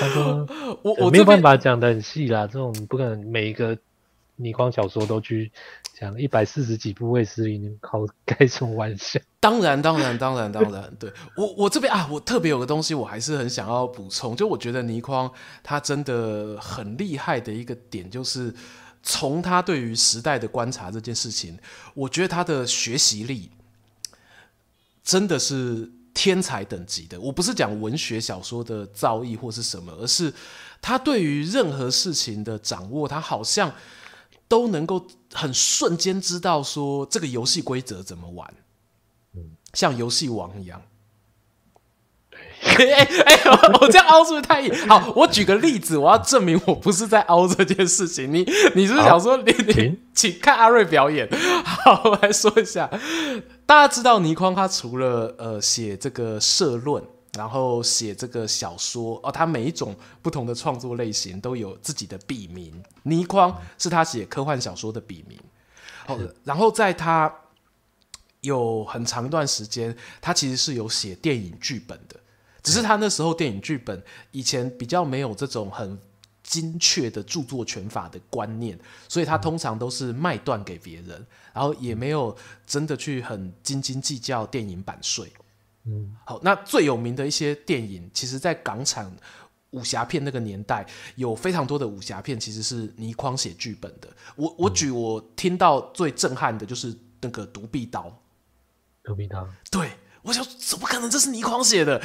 [0.00, 0.46] 他说
[0.82, 3.76] 我我没有办法讲的很细啦，这种不可能每一个
[4.38, 5.50] 倪匡小说都去
[5.98, 9.20] 讲一百四十几部卫斯理，你靠开什么玩笑？
[9.40, 15.30] 当然，当然，当然，当然，对我我这边啊，我特别有个东西，我还是很想要补充，就我觉得倪匡
[15.62, 18.54] 他真的很厉害的一个点，就是
[19.02, 21.58] 从他对于时代的观察这件事情，
[21.94, 23.50] 我觉得他的学习力
[25.02, 27.20] 真的是天才等级的。
[27.20, 30.32] 我不是讲文学小说的造诣或是什么，而是
[30.80, 33.72] 他对于任何事情的掌握，他好像。
[34.48, 38.52] 都能够很瞬间知道说这个游戏规则怎么玩，
[39.36, 40.82] 嗯，像游戏王一样。
[42.60, 43.40] 哎哎哎，
[43.80, 44.88] 我这样凹是不是太硬？
[44.88, 48.32] 好，我举个例子，我要证明我不是在凹这件事情。
[48.32, 48.38] 你
[48.74, 51.28] 你是不是想说你你请看阿瑞表演？
[51.64, 52.90] 好，我来说一下。
[53.64, 57.02] 大家知道倪匡他除了呃写这个社论。
[57.34, 62.82] 然后写这个小说哦，他每一种不同的创作类型都有自己的笔名。
[63.02, 65.38] 倪匡是他写科幻小说的笔名。
[66.06, 67.32] 好，然后在他
[68.40, 72.18] 有很长一段时间，他其实是有写电影剧本的，
[72.62, 75.98] 只是他那时候电影剧本以前比较没有这种很
[76.42, 82.34] 精确的著作权法的观念，所以他通常都是卖断给别人，然后也没有
[82.66, 85.30] 真的去很斤斤计较电影版税。
[85.90, 89.10] 嗯，好，那最有名的一些电影，其实，在港产
[89.70, 90.86] 武侠片那个年代，
[91.16, 94.08] 有非常多的武侠片其实是倪匡写剧本的。
[94.36, 98.02] 我我举我听到最震撼的就是那个《独臂刀》。
[99.02, 99.88] 独臂刀，对，
[100.20, 101.96] 我想怎么可能这是倪匡写的？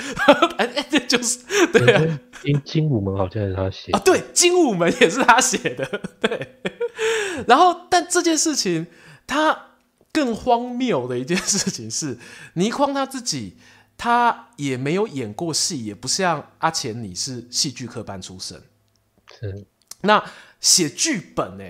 [0.58, 1.40] 哎哎，这 就是
[1.74, 2.20] 对啊。
[2.42, 6.02] 精精武门好像是他写啊，对，精武门也是他写的。
[6.22, 6.62] 对，
[7.48, 8.88] 然后但这件事情
[9.28, 9.74] 他。
[10.16, 12.20] 更荒谬的一件事情是，
[12.54, 13.58] 倪匡他自己，
[14.04, 18.62] 他也没有演过戏，也不像阿钱，你是戏剧科班出身。
[19.40, 19.66] 是，
[20.02, 20.22] 那
[20.60, 21.64] 写剧本呢？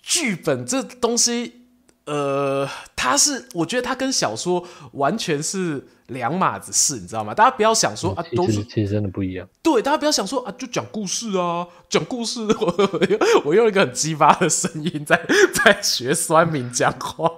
[0.00, 1.66] 剧本这东西。
[2.06, 7.34] 呃，他是，我觉得他跟小说完全是两码子事，你知道吗？
[7.34, 9.46] 大家不要想说啊，都是其实真的不一样。
[9.62, 12.40] 对，大家不要想说啊，就讲故事啊，讲故事。
[12.58, 15.20] 我我用一个很鸡巴的声音在
[15.62, 17.30] 在学酸民讲话，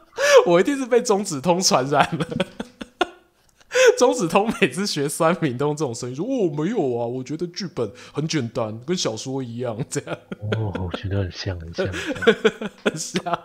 [0.48, 2.26] 我一定是被中指通传染了。
[3.98, 10.16] 中子通每次学酸民都用这种声音说：“哦，没有啊，我觉得剧本很简单，跟小说一样。”这样
[10.56, 11.86] 哦，我觉得很像，很像，
[12.84, 13.42] 很像。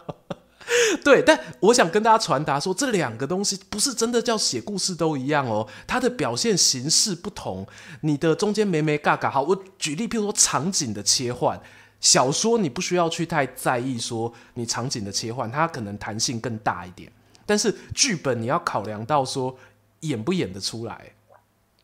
[1.03, 7.67] 对，但我想跟大家传达说，这两个东西不是真的叫写故事都一样哦，它的表现形式不同，
[8.01, 9.29] 你的中间没没嘎嘎。
[9.29, 11.59] 好，我举例，譬如说场景的切换，
[11.99, 17.11] 小说你不需要去太在意说你场景的切换，它可能弹性更大一点。
[17.45, 19.53] 但是剧本你要考量到说
[20.01, 21.11] 演不演得出来。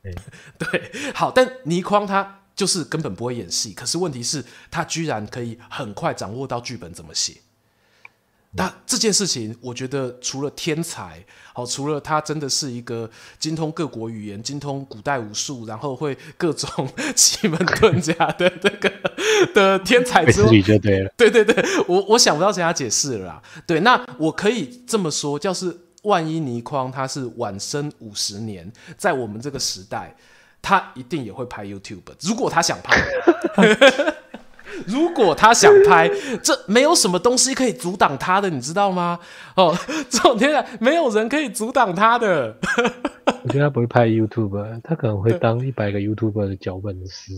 [0.03, 0.13] 嗯、
[0.59, 7.37] 对，好，但倪匡他就是根本不会演戏，可是问题是，他居然可以很快掌握到剧本怎么写。
[8.51, 13.07] 那这件事情，我觉得除了天才，好，除了他真的是一个
[13.37, 18.91] 精通各国语言、精通古代武术，然后会各种 奇门遁甲的这个
[19.53, 21.11] 的天才之外，就对了。
[21.17, 23.43] 对对对，我我想不到其他解释了啦。
[23.67, 30.15] 对，那我可以这么说，就是万一倪匡他是晚生五十年，在我们这个时代，
[30.61, 32.95] 他一定也会拍 YouTube，如果他想拍。
[34.85, 36.07] 如果他想拍，
[36.43, 39.17] 这没有什么东西可以阻挡他的，你知道吗？
[39.55, 39.75] 哦，
[40.07, 42.55] 这种天啊，没有人可以阻挡他的。
[43.43, 47.33] 我觉得他不会拍 YouTube，他可能会当一百个 YouTuber 的脚本师。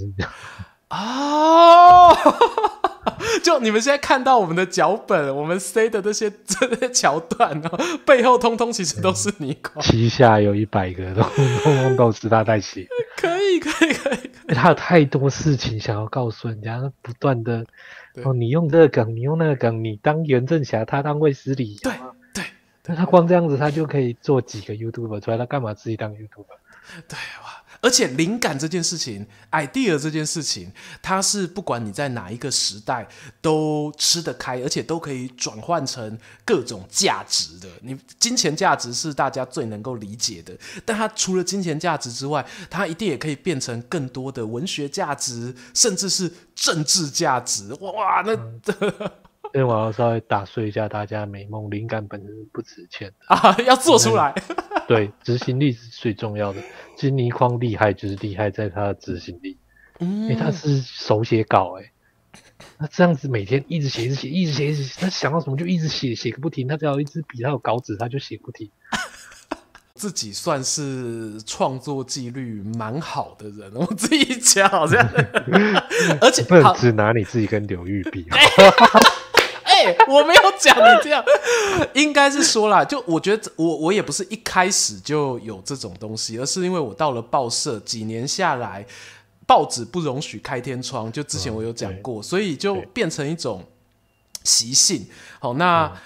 [0.89, 2.14] 哦，
[3.43, 9.82] 就你们现在看到我们的脚本，我们塞的这些 这些桥段哦，背后通通其实都是倪匡。
[9.84, 12.88] 旗下有一百个，通通都是他在写。
[13.18, 14.53] 可以，可以，可以。
[14.53, 17.66] 他有太多事情想要告诉人家，不断的
[18.24, 21.93] 哦，你用这个梗，你用那个梗，你当袁振霞，他当卫斯理，对
[22.34, 22.43] 对。
[22.88, 26.57] 那他光这样子，他就可以做几个 YouTuber 出来，他干嘛自己当 YouTuber？
[27.07, 27.59] 对哇。
[27.82, 30.71] 而且灵感这件事情，idea 这件事情，
[31.01, 33.07] 它是不管你在哪一个时代
[33.41, 37.69] 都吃得开，而且都可以转换成各种价值的。
[37.82, 40.53] 你金钱价值是大家最能够理解的，
[40.84, 47.73] 但它除了金钱价值之外，它一定也可以变成更多的文学价值，甚至是政治价值。
[47.75, 48.34] 哇，那。
[48.34, 48.61] 嗯
[49.52, 54.34] 所以我要稍微打碎一下大家美梦，灵感本身是不值钱的啊，要做出来。
[54.88, 56.62] 对，执行力是最重要的。
[56.95, 59.58] 其实倪匡厉害，就是厉害在他的执行力。
[60.00, 61.91] 嗯，因为他是手写稿，哎，
[62.78, 66.68] 那这样子每天一直写，一直写，一直写，一直写，他想到什么就一直写，写个不停。
[66.68, 68.70] 他只要一支笔，他有稿纸，他就写不停。
[69.95, 74.97] 自己算是创作纪律蛮好的人，我自己讲好像，
[76.22, 78.26] 而且不能只拿你自己跟刘玉比。
[79.86, 81.23] 哎、欸，我没有讲你这样，
[81.93, 88.86] 应该是说啦，就我觉得我我也不是一开始就有这种东西，而是因为我到了报社几年下来，
[89.47, 93.63] 报纸不容许开天窗，就之前我有讲过，嗯、所以就变成一种
[94.43, 95.07] 习性。
[95.39, 95.97] 好，那、嗯、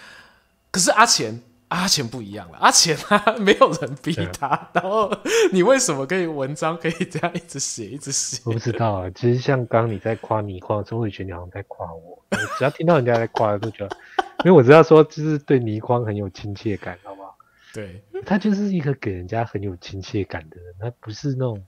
[0.71, 1.41] 可是阿钱。
[1.73, 5.11] 阿钱不一样了，阿钱他没有人逼他，啊、然后
[5.51, 8.41] 你为什么可以文章可以这样一直写一直写？
[8.45, 13.97] 我不知道啊，其实像刚刚你在夸倪匡，周慧泉你好像在夸我，我只要听到人家在夸，就觉得，
[14.45, 17.35] 因为我知道说就是对倪匡很有亲切感，好不好？
[17.73, 21.63] 对，他就是一个给人家很有亲切感的人，他不是那种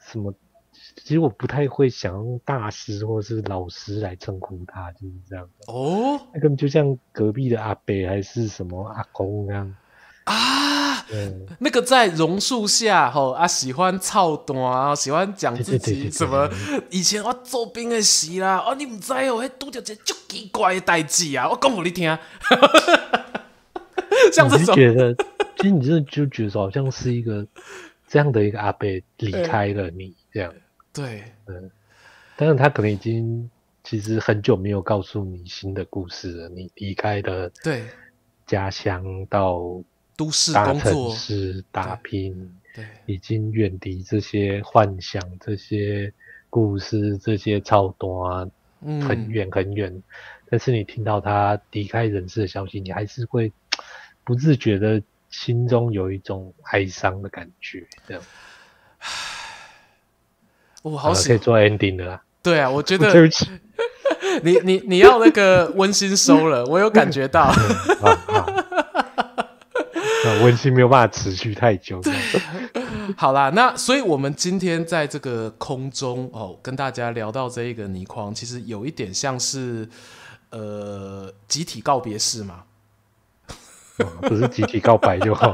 [0.00, 0.32] 什么。
[1.04, 9.74] 其实我不太会想用大师或是老师来称呼他，就是这样哦，那根本就像隔壁的阿伯还是什么阿公那样
[10.24, 11.04] 啊。
[11.10, 16.46] 嗯，那个在榕树下吼啊，喜欢操蛋啊，喜欢讲自己什么
[16.90, 22.06] 以前我做兵的时啦，哦，你唔知哦，还拄着一个足奇怪的代志啊，我讲给你听。
[24.32, 25.14] 像这种，觉得
[25.56, 27.46] 其实你真的就觉得好像是一个
[28.06, 28.86] 这样的一个阿伯
[29.16, 30.52] 离开了你这样。
[30.92, 31.70] 对，嗯，
[32.36, 33.48] 但是他可能已经
[33.84, 36.48] 其实很久没有告诉你新的故事了。
[36.48, 37.84] 你离开的对
[38.46, 39.82] 家乡到
[40.16, 46.12] 都市工作，大城市打拼，对，已经远离这些幻想、这些
[46.50, 50.02] 故事、这些操蛋，嗯，很远很远。
[50.50, 53.52] 但是你听到他离开人世的消息，你还是会
[54.24, 58.22] 不自觉的心中有一种哀伤的感觉，这样。
[60.82, 62.22] 我好喜欢可以做 ending 的啦。
[62.42, 63.12] 对啊，我觉得
[64.42, 67.52] 你你你要那个温馨收了， 我有感觉到。
[70.42, 72.00] 温馨没有办法持续太久。
[73.16, 79.88] 好啦，那所以我们今天在这个空中哦，跟大家聊到这一个倪匡，其实有一点像是
[80.50, 82.64] 呃集体告别式嘛。
[84.22, 85.52] 不是集体告白就好。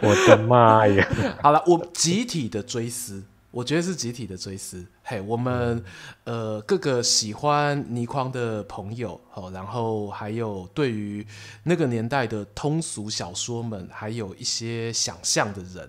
[0.00, 1.06] 我的妈呀！
[1.42, 3.22] 好了，我集体的追思。
[3.56, 5.82] 我觉得是集体的追思，嘿，我们
[6.24, 11.26] 呃各个喜欢倪匡的朋友，好，然后还有对于
[11.62, 15.88] 那个年代的通俗小说们，还有一些想象的人，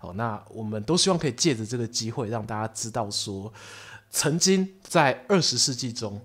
[0.00, 3.52] 好，那我们都希望可以借着这个机会，让大家知道说，
[4.10, 6.20] 曾经在二十世纪中，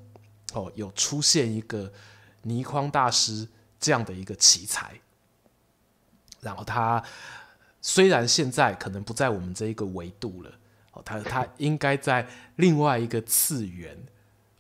[0.54, 1.94] 哦，有出现一个
[2.42, 3.48] 倪匡大师
[3.80, 5.00] 这样的一个奇才，
[6.42, 7.04] 然后他
[7.80, 10.52] 虽然现在可能不在我们这一个维度了。
[11.06, 13.98] 他他应该在另外一个次元，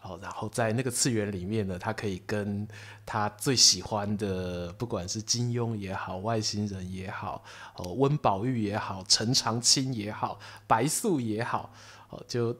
[0.03, 2.67] 哦，然后在那个次元里面呢，他可以跟
[3.05, 7.43] 他最喜欢的，不管是金庸也好，外星人也好，
[7.75, 11.73] 哦，温宝玉也好，陈长青也好，白素也好，
[12.09, 12.55] 哦，就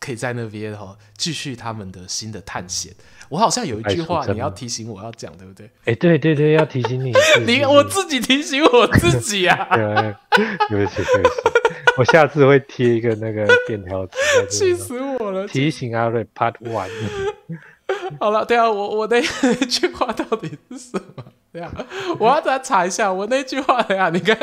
[0.00, 2.94] 可以在那边哈继续他们的新的探险。
[3.30, 5.70] 我好像有一句话你要提醒我要讲，对不对？
[5.86, 7.10] 哎，对对对，要提醒你，
[7.46, 9.64] 你我自己提醒我自己啊，
[10.68, 11.63] 对不起对不起。
[11.96, 14.18] 我下次会贴一个那个便条纸，
[14.50, 15.46] 气死我了！
[15.46, 16.90] 提醒阿瑞 Part One。
[18.18, 21.24] 好了，对啊，我我那句话到底是什么？
[21.52, 21.72] 对啊，
[22.18, 24.10] 我要再查一下我那句话呀。
[24.10, 24.36] 你看，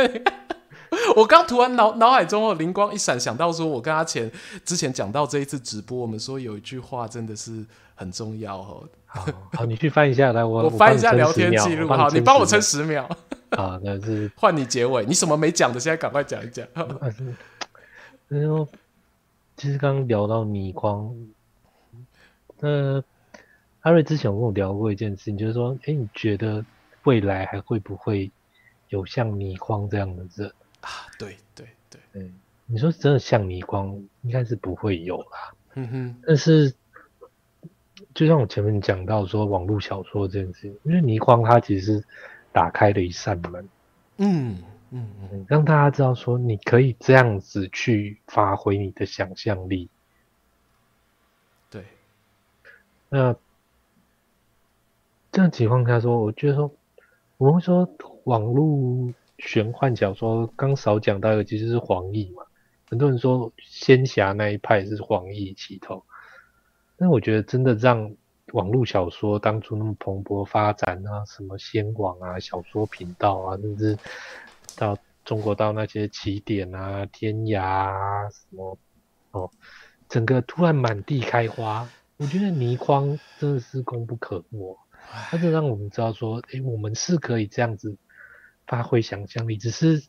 [1.16, 4.32] 我刚突然脑脑海中哦灵光一闪，想到说我跟阿钱
[4.64, 7.66] 之前讲到这一次直播，我们说有一句话真的是
[8.02, 8.90] 很重要哦。
[9.06, 13.08] 好，好，你去翻一下来，我 我翻一下聊天记录，好，你帮我撑十秒。
[13.52, 16.68] 好， 那是换你结尾，你什么没讲的，现在赶快讲一讲。
[18.30, 18.68] 嗯， 说
[19.56, 21.14] 其实刚刚聊到倪匡，
[22.60, 23.04] 那
[23.82, 26.66] 阿瑞之前有跟我聊过一件事情，就是说，哎，你觉得
[27.04, 28.32] 未来还会不会
[28.90, 30.90] 有像倪匡这样的人啊？
[31.20, 32.34] 对对对，嗯，
[32.66, 33.88] 你说真的像倪匡，
[34.22, 35.54] 应该是不会有啦。
[35.76, 36.74] 嗯哼，但是
[38.14, 42.04] 就像我前面讲到说，网络小说这件事情，因为倪匡他其实。
[42.54, 43.70] 打开了一扇门，
[44.18, 49.88] 嗯嗯嗯，让大家知道说你可以这样子去发挥你的想象力。
[51.70, 51.86] 对，
[53.08, 53.34] 那
[55.32, 56.70] 这样情况下说，我觉得说
[57.38, 57.90] 我们会说
[58.26, 62.44] 网络玄幻小说刚少讲到的其实是黄易嘛，
[62.90, 66.04] 很多人说仙侠那一派是黄易起头，
[67.02, 68.16] 但我觉得真的让。
[68.54, 73.98] 网络小说当初那么蓬勃发展啊，什么仙网啊、小说频道啊，甚至
[74.76, 78.78] 到中国到那些起点啊、天涯啊什么
[79.32, 79.50] 哦，
[80.10, 81.88] 整个突然满地开花。
[82.18, 84.78] 我觉得倪匡真的是功不可没，
[85.30, 87.96] 他就让我们知道说，诶、欸，我们是可以这样子
[88.68, 90.04] 发挥想象力，只是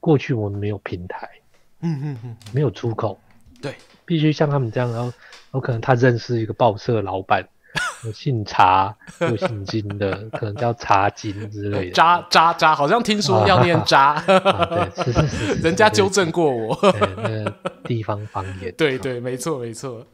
[0.00, 1.30] 过去我们没有平台，
[1.78, 3.20] 嗯嗯嗯，没有出口，
[3.64, 5.12] 对，必须像他们这样，然后
[5.54, 7.48] 有可能他认识一个报社老板。
[8.04, 11.90] 有姓茶又姓金的，可能叫茶金之类的。
[11.90, 14.10] 渣渣渣，好像听说要念渣。
[14.10, 14.22] 啊、
[14.66, 16.72] 对，是是是，是，人家纠正过我。
[16.92, 17.52] 对，那个
[17.82, 18.72] 地方方言。
[18.78, 20.06] 对对，没错没错。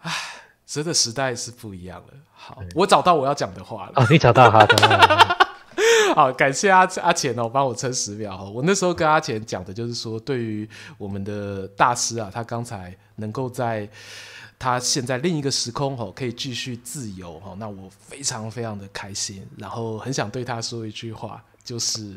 [0.00, 0.10] 唉，
[0.64, 2.14] 真的时代是不一样了。
[2.32, 3.92] 好，我找到我要讲的话了。
[3.96, 4.66] 哦，你找到哈？
[6.16, 8.52] 好，感谢阿阿钱哦，帮我撑十秒哦。
[8.54, 13.88] 我那时候跟阿钱讲的就是说，对于我们的大师啊，他刚才能够在。
[14.56, 22.14] 他现在另一个时空哦，可以继续自由哦，那我非常非常的开心，然后很想对他说一句话，就是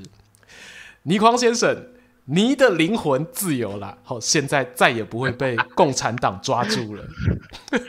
[1.03, 1.75] 倪匡先生，
[2.25, 7.03] 你的灵魂自由了，好，现在再也不会被共产党抓住了。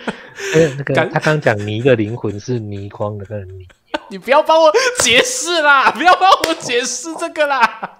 [0.54, 3.68] 欸、那个他刚讲倪的灵魂是倪匡的那个倪，
[4.10, 7.98] 你不要帮我解释啦， 不要帮我解释这个啦。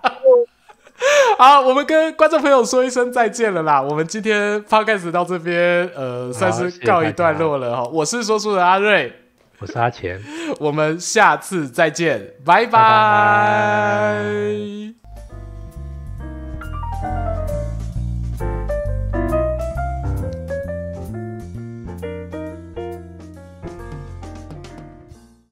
[1.39, 3.81] 好，我们跟观众朋友说一声再见了啦。
[3.81, 7.85] 我们今天 podcast 到这边，呃，算是告一段落了哈。
[7.93, 9.13] 我是说书的阿瑞，
[9.61, 10.21] 我是阿钱，
[10.59, 12.73] 我们下次再见，拜拜。
[12.73, 12.79] 拜
[15.03, 15.08] 拜。